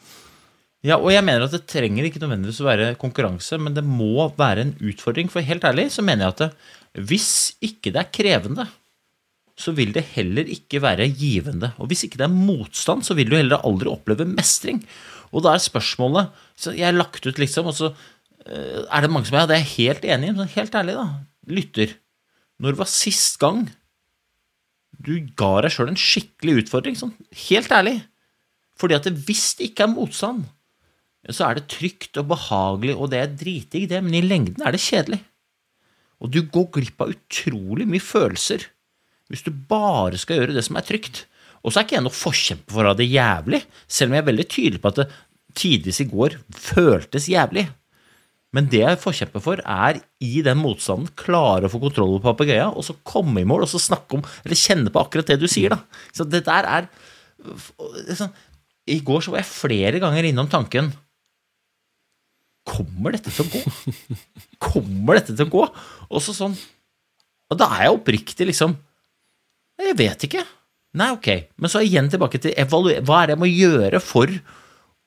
[0.83, 4.27] Ja, og jeg mener at det trenger ikke nødvendigvis å være konkurranse, men det må
[4.35, 5.29] være en utfordring.
[5.31, 6.49] For helt ærlig så mener jeg at det,
[7.07, 7.29] hvis
[7.63, 8.65] ikke det er krevende,
[9.55, 11.71] så vil det heller ikke være givende.
[11.79, 14.81] Og hvis ikke det er motstand, så vil du heller aldri oppleve mestring.
[15.31, 17.93] Og da er spørsmålet så Jeg har lagt ut, liksom, og så
[18.45, 21.07] eh, er det mange som er det er helt enig i, men helt ærlig, da,
[21.47, 21.95] lytter.
[22.61, 23.65] Når var sist gang
[25.03, 27.15] du ga deg sjøl en skikkelig utfordring, sånn
[27.47, 27.97] helt ærlig.
[28.79, 30.45] Fordi at hvis det ikke er motstand,
[31.31, 34.75] så er det trygt og behagelig, og det er dritdigg, det, men i lengden er
[34.75, 35.21] det kjedelig.
[36.23, 38.69] Og du går glipp av utrolig mye følelser
[39.31, 41.23] hvis du bare skal gjøre det som er trygt.
[41.63, 44.23] Og så er ikke jeg noe forkjemper for å ha det jævlig, selv om jeg
[44.23, 45.07] er veldig tydelig på at det
[45.57, 47.63] tidvis i går føltes jævlig.
[48.53, 52.75] Men det jeg forkjemper for, er i den motstanden klare å få kontroll på papegøyen,
[52.77, 55.47] og så komme i mål og så snakke om, eller kjenne på akkurat det du
[55.49, 55.73] sier.
[55.73, 56.03] da.
[56.13, 56.89] Så det der er
[58.07, 58.29] liksom,
[58.93, 60.93] I går så var jeg flere ganger innom tanken
[62.63, 63.59] Kommer dette til å gå?
[64.63, 65.63] Kommer dette til å gå?
[66.07, 66.53] Og så sånn
[67.51, 68.77] Og da er jeg oppriktig liksom
[69.81, 70.45] Jeg vet ikke.
[70.95, 71.27] Nei, ok.
[71.59, 72.53] Men så igjen tilbake til.
[72.69, 74.31] Hva er det jeg må gjøre for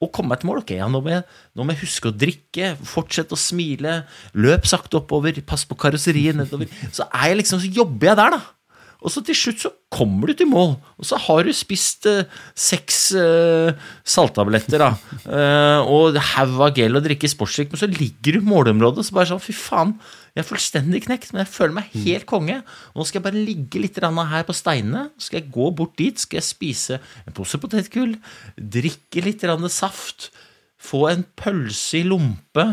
[0.02, 0.60] og komme meg til mål.
[0.60, 1.24] Ok, ja, nå, må jeg,
[1.56, 4.02] nå må jeg huske å drikke, fortsette å smile,
[4.36, 6.68] løp sakte oppover, pass på karosseriet nedover.
[6.92, 8.55] Så liksom, så jobber jeg der, da.
[9.04, 12.26] Og så til slutt så kommer du til mål, og så har du spist eh,
[12.58, 13.76] seks eh,
[14.08, 14.88] salttabletter da,
[15.38, 19.08] eh, og haug av gel og drikke sportsdrikk, men så ligger du i målområdet og
[19.08, 19.94] så bare sånn Fy faen,
[20.36, 22.58] jeg er fullstendig knekt, men jeg føler meg helt konge.
[22.92, 25.06] Og nå skal jeg bare ligge litt her på steinene.
[25.16, 28.12] Så skal jeg gå bort dit, skal jeg spise en pose potetgull,
[28.60, 30.28] drikke litt saft,
[30.76, 32.66] få en pølse i lompe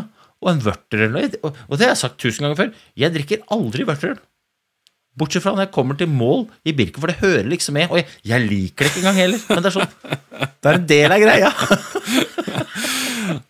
[0.44, 1.16] og en vørterøl.
[1.40, 2.74] Og det har jeg sagt tusen ganger før.
[3.00, 4.20] Jeg drikker aldri vørterøl.
[5.14, 7.92] Bortsett fra når jeg kommer til mål i Birken, for det hører liksom med.
[7.92, 9.92] Og jeg, jeg liker det ikke engang heller, men det er sånn
[10.64, 11.52] Det er en del av greia.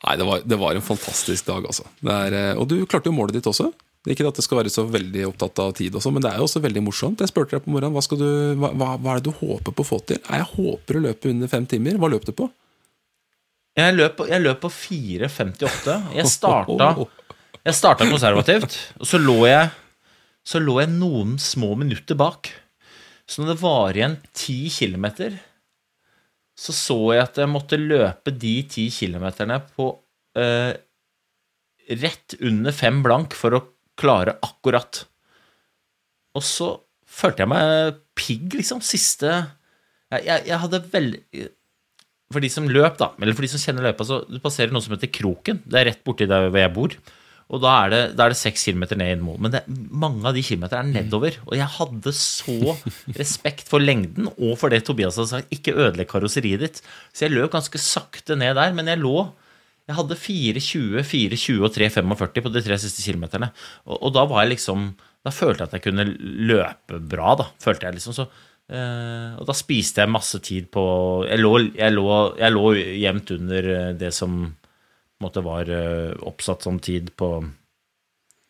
[0.04, 1.86] Nei, det var, det var, en fantastisk dag, altså.
[2.04, 3.70] Er, eh, og du klarte jo målet ditt også.
[4.04, 6.48] Ikke at det skal være så veldig opptatt av tid, også, men det er jo
[6.48, 7.22] også veldig morsomt.
[7.24, 8.26] Jeg spurte deg på morgenen hva, du,
[8.60, 10.20] hva, hva, er det du håper på å få til.
[10.20, 11.96] Jeg håper å løpe under fem timer.
[12.02, 12.50] Hva løp du på?
[13.80, 15.96] Jeg løp, jeg løp på 4,58.
[16.14, 16.90] Jeg starta,
[17.64, 19.72] jeg starta konservativt, og så lå jeg
[20.44, 22.50] så lå jeg noen små minutter bak.
[23.24, 25.38] Så når det var igjen ti kilometer,
[26.54, 29.88] så så jeg at jeg måtte løpe de ti kilometerne på
[30.38, 30.74] eh,
[32.04, 33.64] rett under fem blank for å
[33.98, 35.02] klare akkurat.
[36.34, 36.70] Og så
[37.14, 38.82] følte jeg meg pigg, liksom.
[38.84, 39.30] Siste
[40.12, 41.44] Jeg, jeg, jeg hadde veldig
[42.34, 44.82] For de som løp, da, eller for de som kjenner løypa, så du passerer noe
[44.84, 45.62] som heter Kroken.
[45.64, 46.96] Det er rett borti der hvor jeg bor.
[47.52, 49.38] Og da er det, da er det seks kilometer ned i mål.
[49.44, 51.36] Men det, mange av de kilometerne er nedover.
[51.44, 52.76] Og jeg hadde så
[53.20, 55.52] respekt for lengden og for det Tobias hadde sagt.
[55.54, 56.80] Ikke ødelegg karosseriet ditt.
[57.12, 58.72] Så jeg løp ganske sakte ned der.
[58.76, 59.28] Men jeg lå
[59.84, 63.50] Jeg hadde 4,20, 4,20 og 3,45 på de tre siste kilometerne.
[63.84, 66.08] Og, og, da var jeg liksom Da følte jeg at jeg kunne
[66.48, 67.50] løpe bra, da.
[67.60, 68.28] Følte jeg liksom så
[68.64, 70.82] Uh, og da spiste jeg masse tid på
[71.28, 72.04] Jeg lå, jeg lå,
[72.40, 74.38] jeg lå jevnt under eh, det som
[75.24, 77.28] måte var uh, oppsatt som tid på,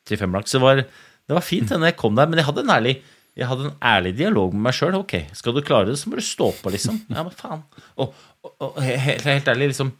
[0.08, 0.48] til femblank.
[0.50, 2.94] Så det var, det var fint når jeg kom der, men jeg hadde en ærlig,
[3.34, 4.98] jeg hadde en ærlig dialog med meg sjøl.
[5.00, 7.00] Ok, skal du klare det, så må du stå på, liksom.
[7.14, 7.64] Ja, men faen.
[7.98, 8.12] Og,
[8.44, 9.94] og, og helt, helt, ærlig, liksom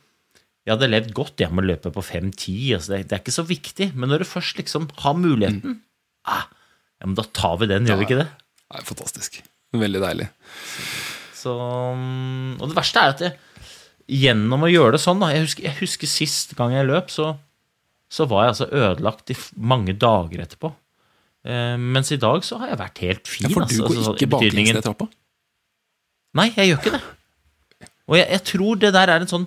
[0.65, 2.53] Jeg hadde levd godt jeg med å løpe på 5-10.
[2.77, 3.91] Altså det, det, er ikke så viktig.
[3.95, 5.83] Men når du først liksom har muligheten, mm.
[6.33, 6.47] ah,
[7.01, 8.31] ja, men da tar vi den, gjør vi ikke det?
[8.65, 9.43] Det er fantastisk.
[9.75, 10.31] Veldig deilig.
[11.35, 11.53] Så Så,
[11.99, 13.35] mm, og det verste er at jeg,
[14.11, 17.35] gjennom å gjøre det sånn da, jeg, husker, jeg husker sist gang jeg løp, så,
[18.13, 19.37] så var jeg altså ødelagt i
[19.73, 20.73] mange dager etterpå.
[21.45, 23.49] Eh, mens i dag så har jeg vært helt fin.
[23.49, 25.09] Ja, for du altså, går altså, ikke baklengs ned trappa.
[26.35, 27.03] Nei, jeg gjør ikke det.
[28.05, 29.45] Og jeg, jeg tror det der er en sånn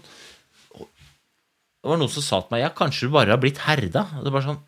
[0.73, 4.07] Det var noen som sa til meg Ja, kanskje du bare har blitt herda.
[4.17, 4.63] Og Det bare sånn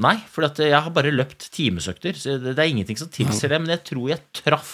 [0.00, 2.16] Nei, for jeg har bare løpt timesøkter.
[2.16, 3.58] Så det, det er ingenting som tilsier det.
[3.60, 4.70] Men jeg tror jeg traff,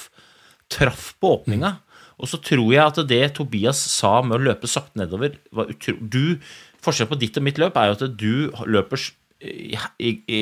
[0.70, 1.72] traff på åpninga.
[2.16, 5.96] Og så tror jeg at det Tobias sa med å løpe sakte nedover var utro...
[6.00, 6.38] Du,
[6.86, 8.32] Forskjellen på ditt og mitt løp er jo at du
[8.70, 9.00] løper
[9.42, 10.40] i, i, i,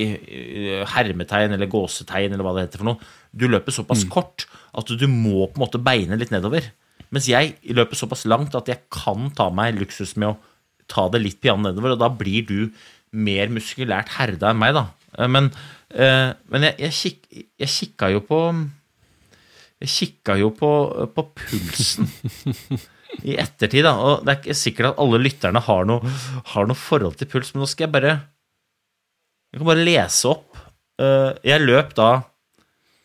[0.92, 3.12] hermetegn eller gåsetegn eller hva det heter for noe.
[3.32, 4.44] Du løper såpass kort
[4.76, 6.68] at du må på en måte beine litt nedover.
[7.14, 10.38] Mens jeg løper såpass langt at jeg kan ta meg luksus med å
[10.90, 12.58] ta det litt piano nedover, og da blir du
[13.14, 14.88] mer muskulært herda enn meg, da.
[15.16, 15.50] Eh, Men,
[15.94, 18.40] eh, men jeg, jeg, kik, jeg kikka jo på
[19.82, 20.68] Jeg kikka jo på,
[21.16, 22.06] på pulsen
[23.26, 23.92] i ettertid, da.
[24.00, 26.12] Og det er ikke sikkert at alle lytterne har noe,
[26.54, 28.14] har noe forhold til puls, men nå skal jeg bare
[29.52, 30.56] Jeg kan bare lese opp.
[31.02, 32.08] Eh, Jeg løp da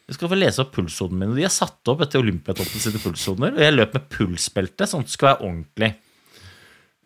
[0.07, 1.33] Jeg skal få lese opp pulssonene min.
[1.33, 5.03] og De har satt opp etter Olympiatoppen sine pulssoner, og jeg løp med pulsbelte, sånn
[5.05, 5.91] at det skal være ordentlig.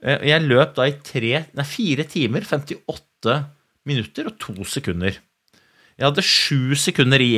[0.04, 3.40] Eh, Jeg løp da i tre, nei, fire timer, 58
[3.90, 5.18] minutter og to sekunder.
[5.98, 7.34] Jeg hadde sju sekunder i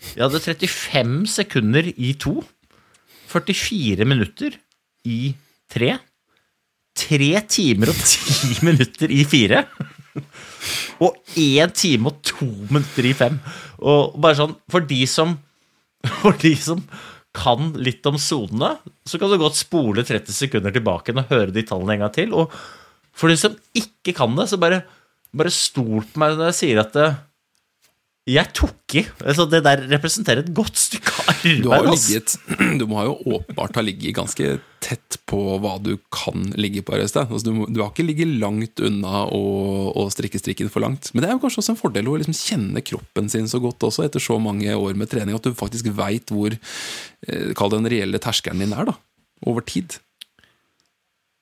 [0.00, 2.40] Jeg hadde 35 sekunder i to.
[3.30, 4.56] 44 minutter
[5.06, 5.34] i
[5.70, 5.94] tre.
[6.96, 9.64] Tre timer og ti minutter i fire.
[11.00, 13.38] Og én time og to minutter i fem.
[13.80, 15.36] Og bare sånn, for de som,
[16.20, 16.82] for de som
[17.36, 18.74] kan litt om sonene,
[19.06, 22.34] så kan du godt spole 30 sekunder tilbake og høre de tallene en gang til.
[22.34, 22.50] Og
[23.14, 24.82] for de som ikke kan det, så bare,
[25.30, 27.10] bare stol på meg når jeg sier at det,
[28.30, 29.02] jeg tok i.
[29.26, 31.62] Altså, det der representerer et godt stykke arbeid.
[31.64, 32.34] Du ligget
[32.80, 36.94] Du må jo åpenbart ha ligget ganske tett på hva du kan ligge på.
[36.96, 39.40] Altså, du, må- du har ikke ligget langt unna å,
[39.98, 41.10] å strikke strikken for langt.
[41.14, 43.82] Men det er jo kanskje også en fordel å liksom kjenne kroppen sin så godt
[43.90, 47.82] også, etter så mange år med trening, at du faktisk veit hvor eh, Kall det
[47.82, 48.96] den reelle terskelen din er, da.
[49.48, 49.98] Over tid.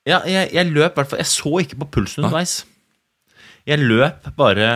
[0.07, 2.61] Ja, jeg, jeg løp i hvert fall Jeg så ikke på pulsen underveis.
[3.67, 4.69] Jeg løp bare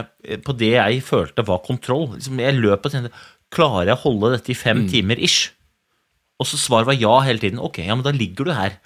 [0.43, 2.09] på det jeg følte var kontroll.
[2.15, 3.13] Liksom, jeg løp og tenkte
[3.53, 5.51] Klarer jeg å holde dette i fem timer ish?
[6.41, 7.61] Og så svaret var ja hele tiden.
[7.61, 8.79] Ok, ja, men da ligger du her.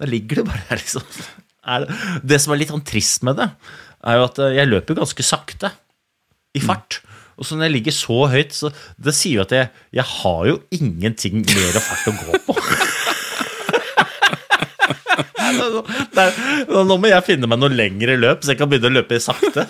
[0.00, 1.04] Da ligger du bare her, liksom.
[1.84, 3.50] Det, det som er litt sånn trist med det,
[4.04, 5.70] er jo at eh, jeg løper ganske sakte
[6.56, 7.02] i fart.
[7.36, 10.42] Og så når jeg ligger så høyt, så det sier jo at jeg, jeg har
[10.48, 12.56] jo ingenting mer fart å gå på.
[16.24, 16.38] Er,
[16.84, 19.66] nå må jeg finne meg noe lengre løp, så jeg kan begynne å løpe sakte.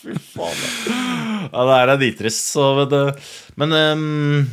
[0.00, 0.64] Fy faen.
[1.50, 3.14] Ja, det er nitrist, så det-
[3.58, 4.50] Men um,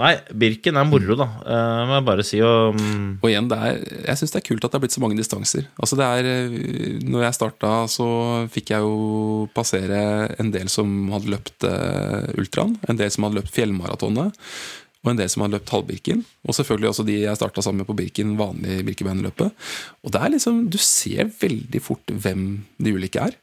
[0.00, 1.26] Nei, Birken er moro, da.
[1.44, 2.38] Uh, må jeg bare si.
[2.46, 3.18] Og, um...
[3.20, 5.66] Og igjen, er, jeg syns det er kult at det er blitt så mange distanser.
[5.82, 8.06] Altså det er, eh, når jeg starta, så
[8.54, 10.00] fikk jeg jo passere
[10.40, 14.40] en del som hadde løpt uh, ultraen, en del som hadde løpt fjellmaratonet,
[15.00, 16.24] og en del som har løpt halvbirken.
[16.44, 19.54] Og selvfølgelig også de jeg starta sammen med på Birken, vanlig Birkebeinerløpet.
[20.04, 22.44] Og det er liksom, du ser veldig fort hvem
[22.76, 23.38] de ulike er.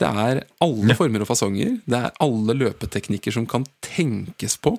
[0.00, 1.80] Det er alle former og fasonger.
[1.84, 4.76] Det er alle løpeteknikker som kan tenkes på.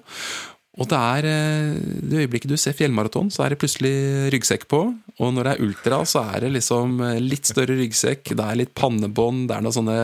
[0.80, 3.92] Og det er eh, det øyeblikket du ser fjellmaraton, så er det plutselig
[4.32, 4.86] ryggsekk på.
[5.22, 8.32] Og når det er ultra, så er det liksom eh, litt større ryggsekk.
[8.38, 9.98] Det er litt pannebånd, det er noen sånne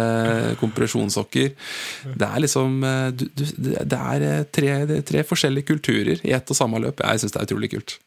[0.62, 1.56] kompresjonssokker.
[2.14, 4.76] Det er liksom eh, du, du, Det er eh, tre,
[5.08, 7.02] tre forskjellige kulturer i ett og samme løp.
[7.02, 7.98] Jeg syns det er utrolig kult.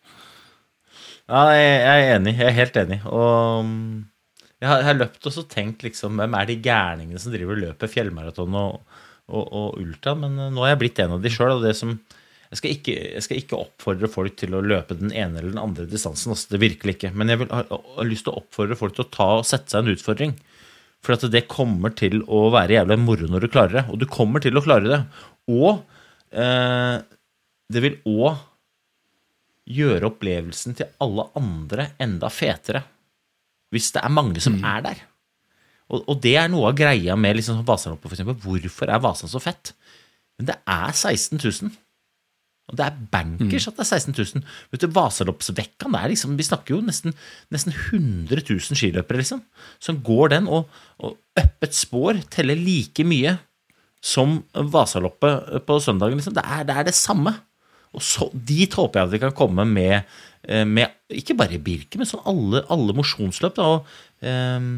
[1.26, 2.36] ja, jeg, er enig.
[2.38, 3.00] Jeg er helt enig.
[3.10, 3.74] Og
[4.60, 7.56] jeg har, jeg har løpt og så tenkt liksom Hvem er de gærningene som driver
[7.56, 8.98] og løper fjellmaraton og,
[9.32, 10.14] og, og ultra?
[10.14, 11.56] Men nå har jeg blitt en av de sjøl.
[11.58, 11.96] Og det som
[12.50, 15.62] jeg skal, ikke, jeg skal ikke oppfordre folk til å løpe den ene eller den
[15.62, 16.32] andre distansen.
[16.34, 17.12] Altså, det virkelig ikke.
[17.14, 19.70] Men jeg vil, har, har lyst til å oppfordre folk til å ta og sette
[19.70, 20.32] seg en utfordring.
[21.00, 23.84] For at det kommer til å være jævlig moro når du klarer det.
[23.94, 24.98] Og du kommer til å klare det.
[25.54, 25.78] Og
[26.34, 26.96] eh,
[27.70, 28.42] det vil òg
[29.70, 32.82] gjøre opplevelsen til alle andre enda fetere.
[33.70, 35.04] Hvis det er mange som er der.
[35.86, 38.42] Og, og det er noe av greia med liksom Vasaloppet, f.eks.
[38.42, 39.70] Hvorfor er Vasan så fett?
[40.38, 41.70] Men det er 16 000.
[42.70, 44.48] Og det er bankers at det er 16 000.
[44.70, 47.16] Vet du, Vasaloppsvekkan, det er liksom, vi snakker jo nesten,
[47.50, 49.42] nesten 100 000 skiløpere, liksom,
[49.82, 50.70] som går den, og,
[51.02, 53.36] og øppet spår teller like mye
[54.00, 56.20] som Vasaloppet på søndagen.
[56.20, 56.36] Liksom.
[56.38, 57.34] Det, er, det er det samme.
[57.96, 60.06] Og så, dit håper jeg at vi kan komme med,
[60.46, 63.58] eh, med ikke bare Birke, men sånn alle, alle mosjonsløp.
[63.58, 63.86] da, Og,
[64.22, 64.70] eh,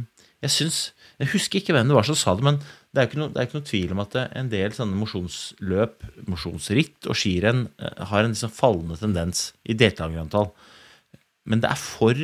[0.42, 2.56] jeg syns Jeg husker ikke hvem det var som sa det, men
[2.92, 7.16] det er jo ikke ikke noe tvil om at en del sånne mosjonsløp, mosjonsritt og
[7.16, 10.50] skirenn eh, har en liksom fallende tendens i deltakerantall.
[11.48, 12.20] Men det er for,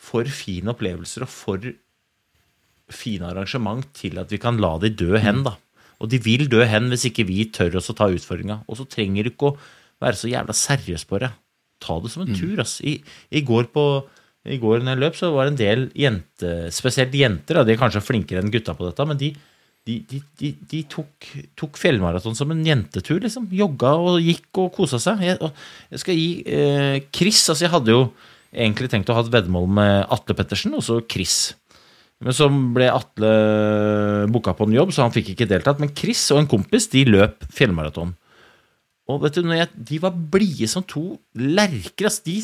[0.00, 1.68] for fine opplevelser og for
[2.88, 5.58] fine arrangement til at vi kan la de dø hen, da.
[6.00, 8.62] Og de vil dø hen hvis ikke vi tør oss å ta utfordringa.
[8.64, 9.58] Og så trenger du ikke å
[10.00, 11.34] være så jævla seriøs på det.
[11.84, 12.78] Ta det som en tur, ass.
[12.80, 12.96] I,
[13.34, 13.84] i går på
[14.48, 17.80] i går når jeg løp, så var det en del jenter, spesielt jenter, de er
[17.80, 19.32] kanskje flinkere enn gutta på dette, men de,
[19.88, 21.28] de, de, de, de tok,
[21.58, 23.48] tok fjellmaraton som en jentetur, liksom.
[23.56, 25.22] Jogga og gikk og kosa seg.
[25.24, 28.02] Jeg, og jeg skal gi eh, Chris Altså, jeg hadde jo
[28.52, 31.38] egentlig tenkt å ha et veddemål med Atle Pettersen, og så Chris.
[32.24, 33.32] Men så ble Atle
[34.32, 35.80] booka på en jobb, så han fikk ikke deltatt.
[35.82, 38.12] Men Chris og en kompis de løp fjellmaraton.
[39.08, 42.08] Og vet du, jeg, De var blide som to lerker.
[42.10, 42.36] Altså, De,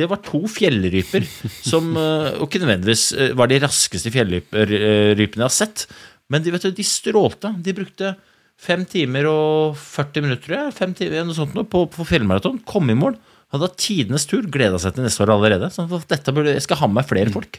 [0.00, 1.24] det var to fjellryper
[1.64, 5.86] som eh, Og ikke nødvendigvis eh, var de raskeste fjellrypene jeg har sett,
[6.30, 7.50] men de, vet du, de strålte.
[7.58, 8.12] De brukte
[8.60, 12.60] fem timer og 40 minutter tror jeg, fem timer, noe sånt, nå, på, på fjellmaraton.
[12.68, 13.16] Kom i mål.
[13.50, 14.46] Hadde hatt tidenes tur.
[14.52, 15.72] Gleda seg til neste år allerede.
[15.74, 17.58] Sånn at dette burde, jeg skal ha med flere folk.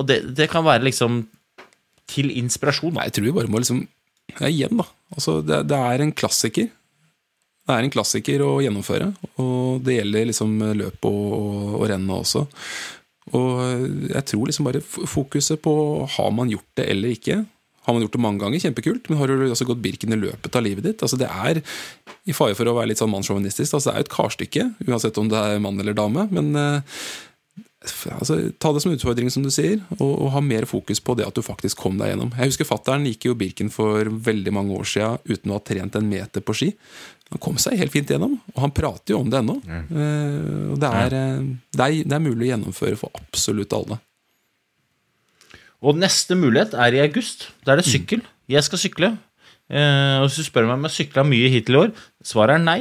[0.00, 1.26] Og det, det kan være liksom
[2.08, 2.94] til inspirasjon.
[2.96, 3.82] Nei, jeg tror vi bare må liksom
[4.38, 4.86] ja, Igjen, da.
[5.12, 6.70] Altså, det, det er en klassiker.
[7.68, 9.10] Det er en klassiker å gjennomføre,
[9.44, 12.46] og det gjelder liksom løp og, og, og også.
[13.36, 15.74] Og jeg tror liksom bare fokuset på
[16.16, 17.42] har man gjort det eller ikke.
[17.88, 20.56] Har man gjort det mange ganger, kjempekult, men har du også gått Birken i løpet
[20.56, 21.04] av livet ditt?
[21.04, 21.62] Altså Det er,
[22.28, 25.20] i fare for å være litt sånn mannssjåvinistisk, altså det er jo et karstykke, uansett
[25.20, 26.26] om det er mann eller dame.
[26.32, 26.98] Men eh,
[28.12, 31.26] altså, ta det som utfordring, som du sier, og, og, ha mer fokus på det
[31.28, 32.34] at du faktisk kom deg gjennom.
[32.36, 35.96] Jeg husker Fattern gikk jo Birken for veldig mange år siden uten å ha trent
[35.96, 36.70] en meter på ski.
[37.28, 39.58] Han kom seg helt fint gjennom, og han prater jo om det ennå.
[39.60, 39.82] Mm.
[39.92, 43.98] Uh, det, er, uh, det, er, det er mulig å gjennomføre for absolutt alle.
[45.84, 47.50] Og neste mulighet er i august.
[47.62, 48.24] Da er det sykkel.
[48.50, 49.12] Jeg skal sykle.
[49.68, 51.92] Uh, og Hvis du spør meg om jeg har sykla mye hittil i år,
[52.24, 52.80] svaret er nei.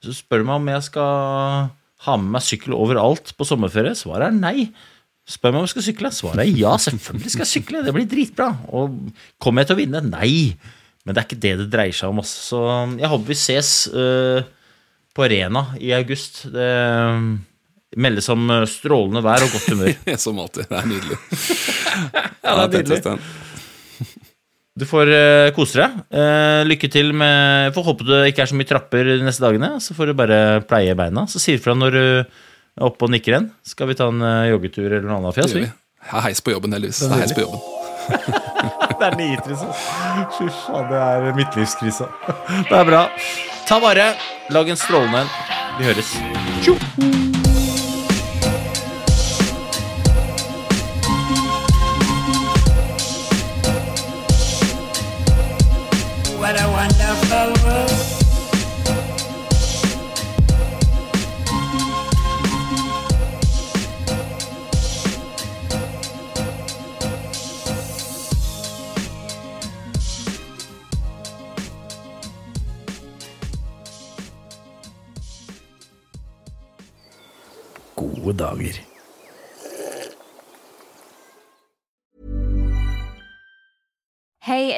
[0.00, 1.68] Du spør meg om jeg skal
[2.06, 4.70] ha med meg sykkel overalt på sommerferie, svaret er nei.
[5.28, 6.76] Spør meg om jeg skal sykle, svaret er ja.
[6.80, 8.52] Selvfølgelig skal jeg sykle, det blir dritbra.
[8.72, 8.94] Og
[9.42, 10.04] kommer jeg til å vinne?
[10.06, 10.32] Nei.
[11.04, 12.20] Men det er ikke det det dreier seg om.
[12.22, 12.42] Også.
[12.50, 12.64] Så
[13.00, 14.42] jeg håper vi ses uh,
[15.16, 16.42] på Rena i august.
[16.52, 17.30] Det uh,
[18.00, 19.94] meldes om uh, strålende vær og godt humør.
[20.24, 20.68] Som alltid.
[20.70, 21.20] Det er nydelig.
[22.44, 23.16] ja, det er nydelig.
[24.80, 25.96] Du får uh, kose deg.
[26.14, 29.74] Uh, lykke til med Får håpe det ikke er så mye trapper de neste dagene.
[29.82, 31.26] Så får du bare pleie beina.
[31.30, 33.50] Så sier fra når du er oppe og nikker igjen.
[33.66, 35.56] Skal vi ta en uh, joggetur eller noe annet fjas?
[35.56, 37.02] Jeg har heis på jobben, heldigvis.
[37.04, 38.76] Det er heis på jobben.
[39.00, 39.64] det er nitrist.
[40.38, 42.10] Fy faen, det er midtlivskrisa.
[42.68, 43.06] Det er bra.
[43.68, 44.12] Ta vare.
[44.50, 45.36] Lag en strålende en.
[45.78, 46.16] Vi høres.
[46.64, 47.39] Tjo!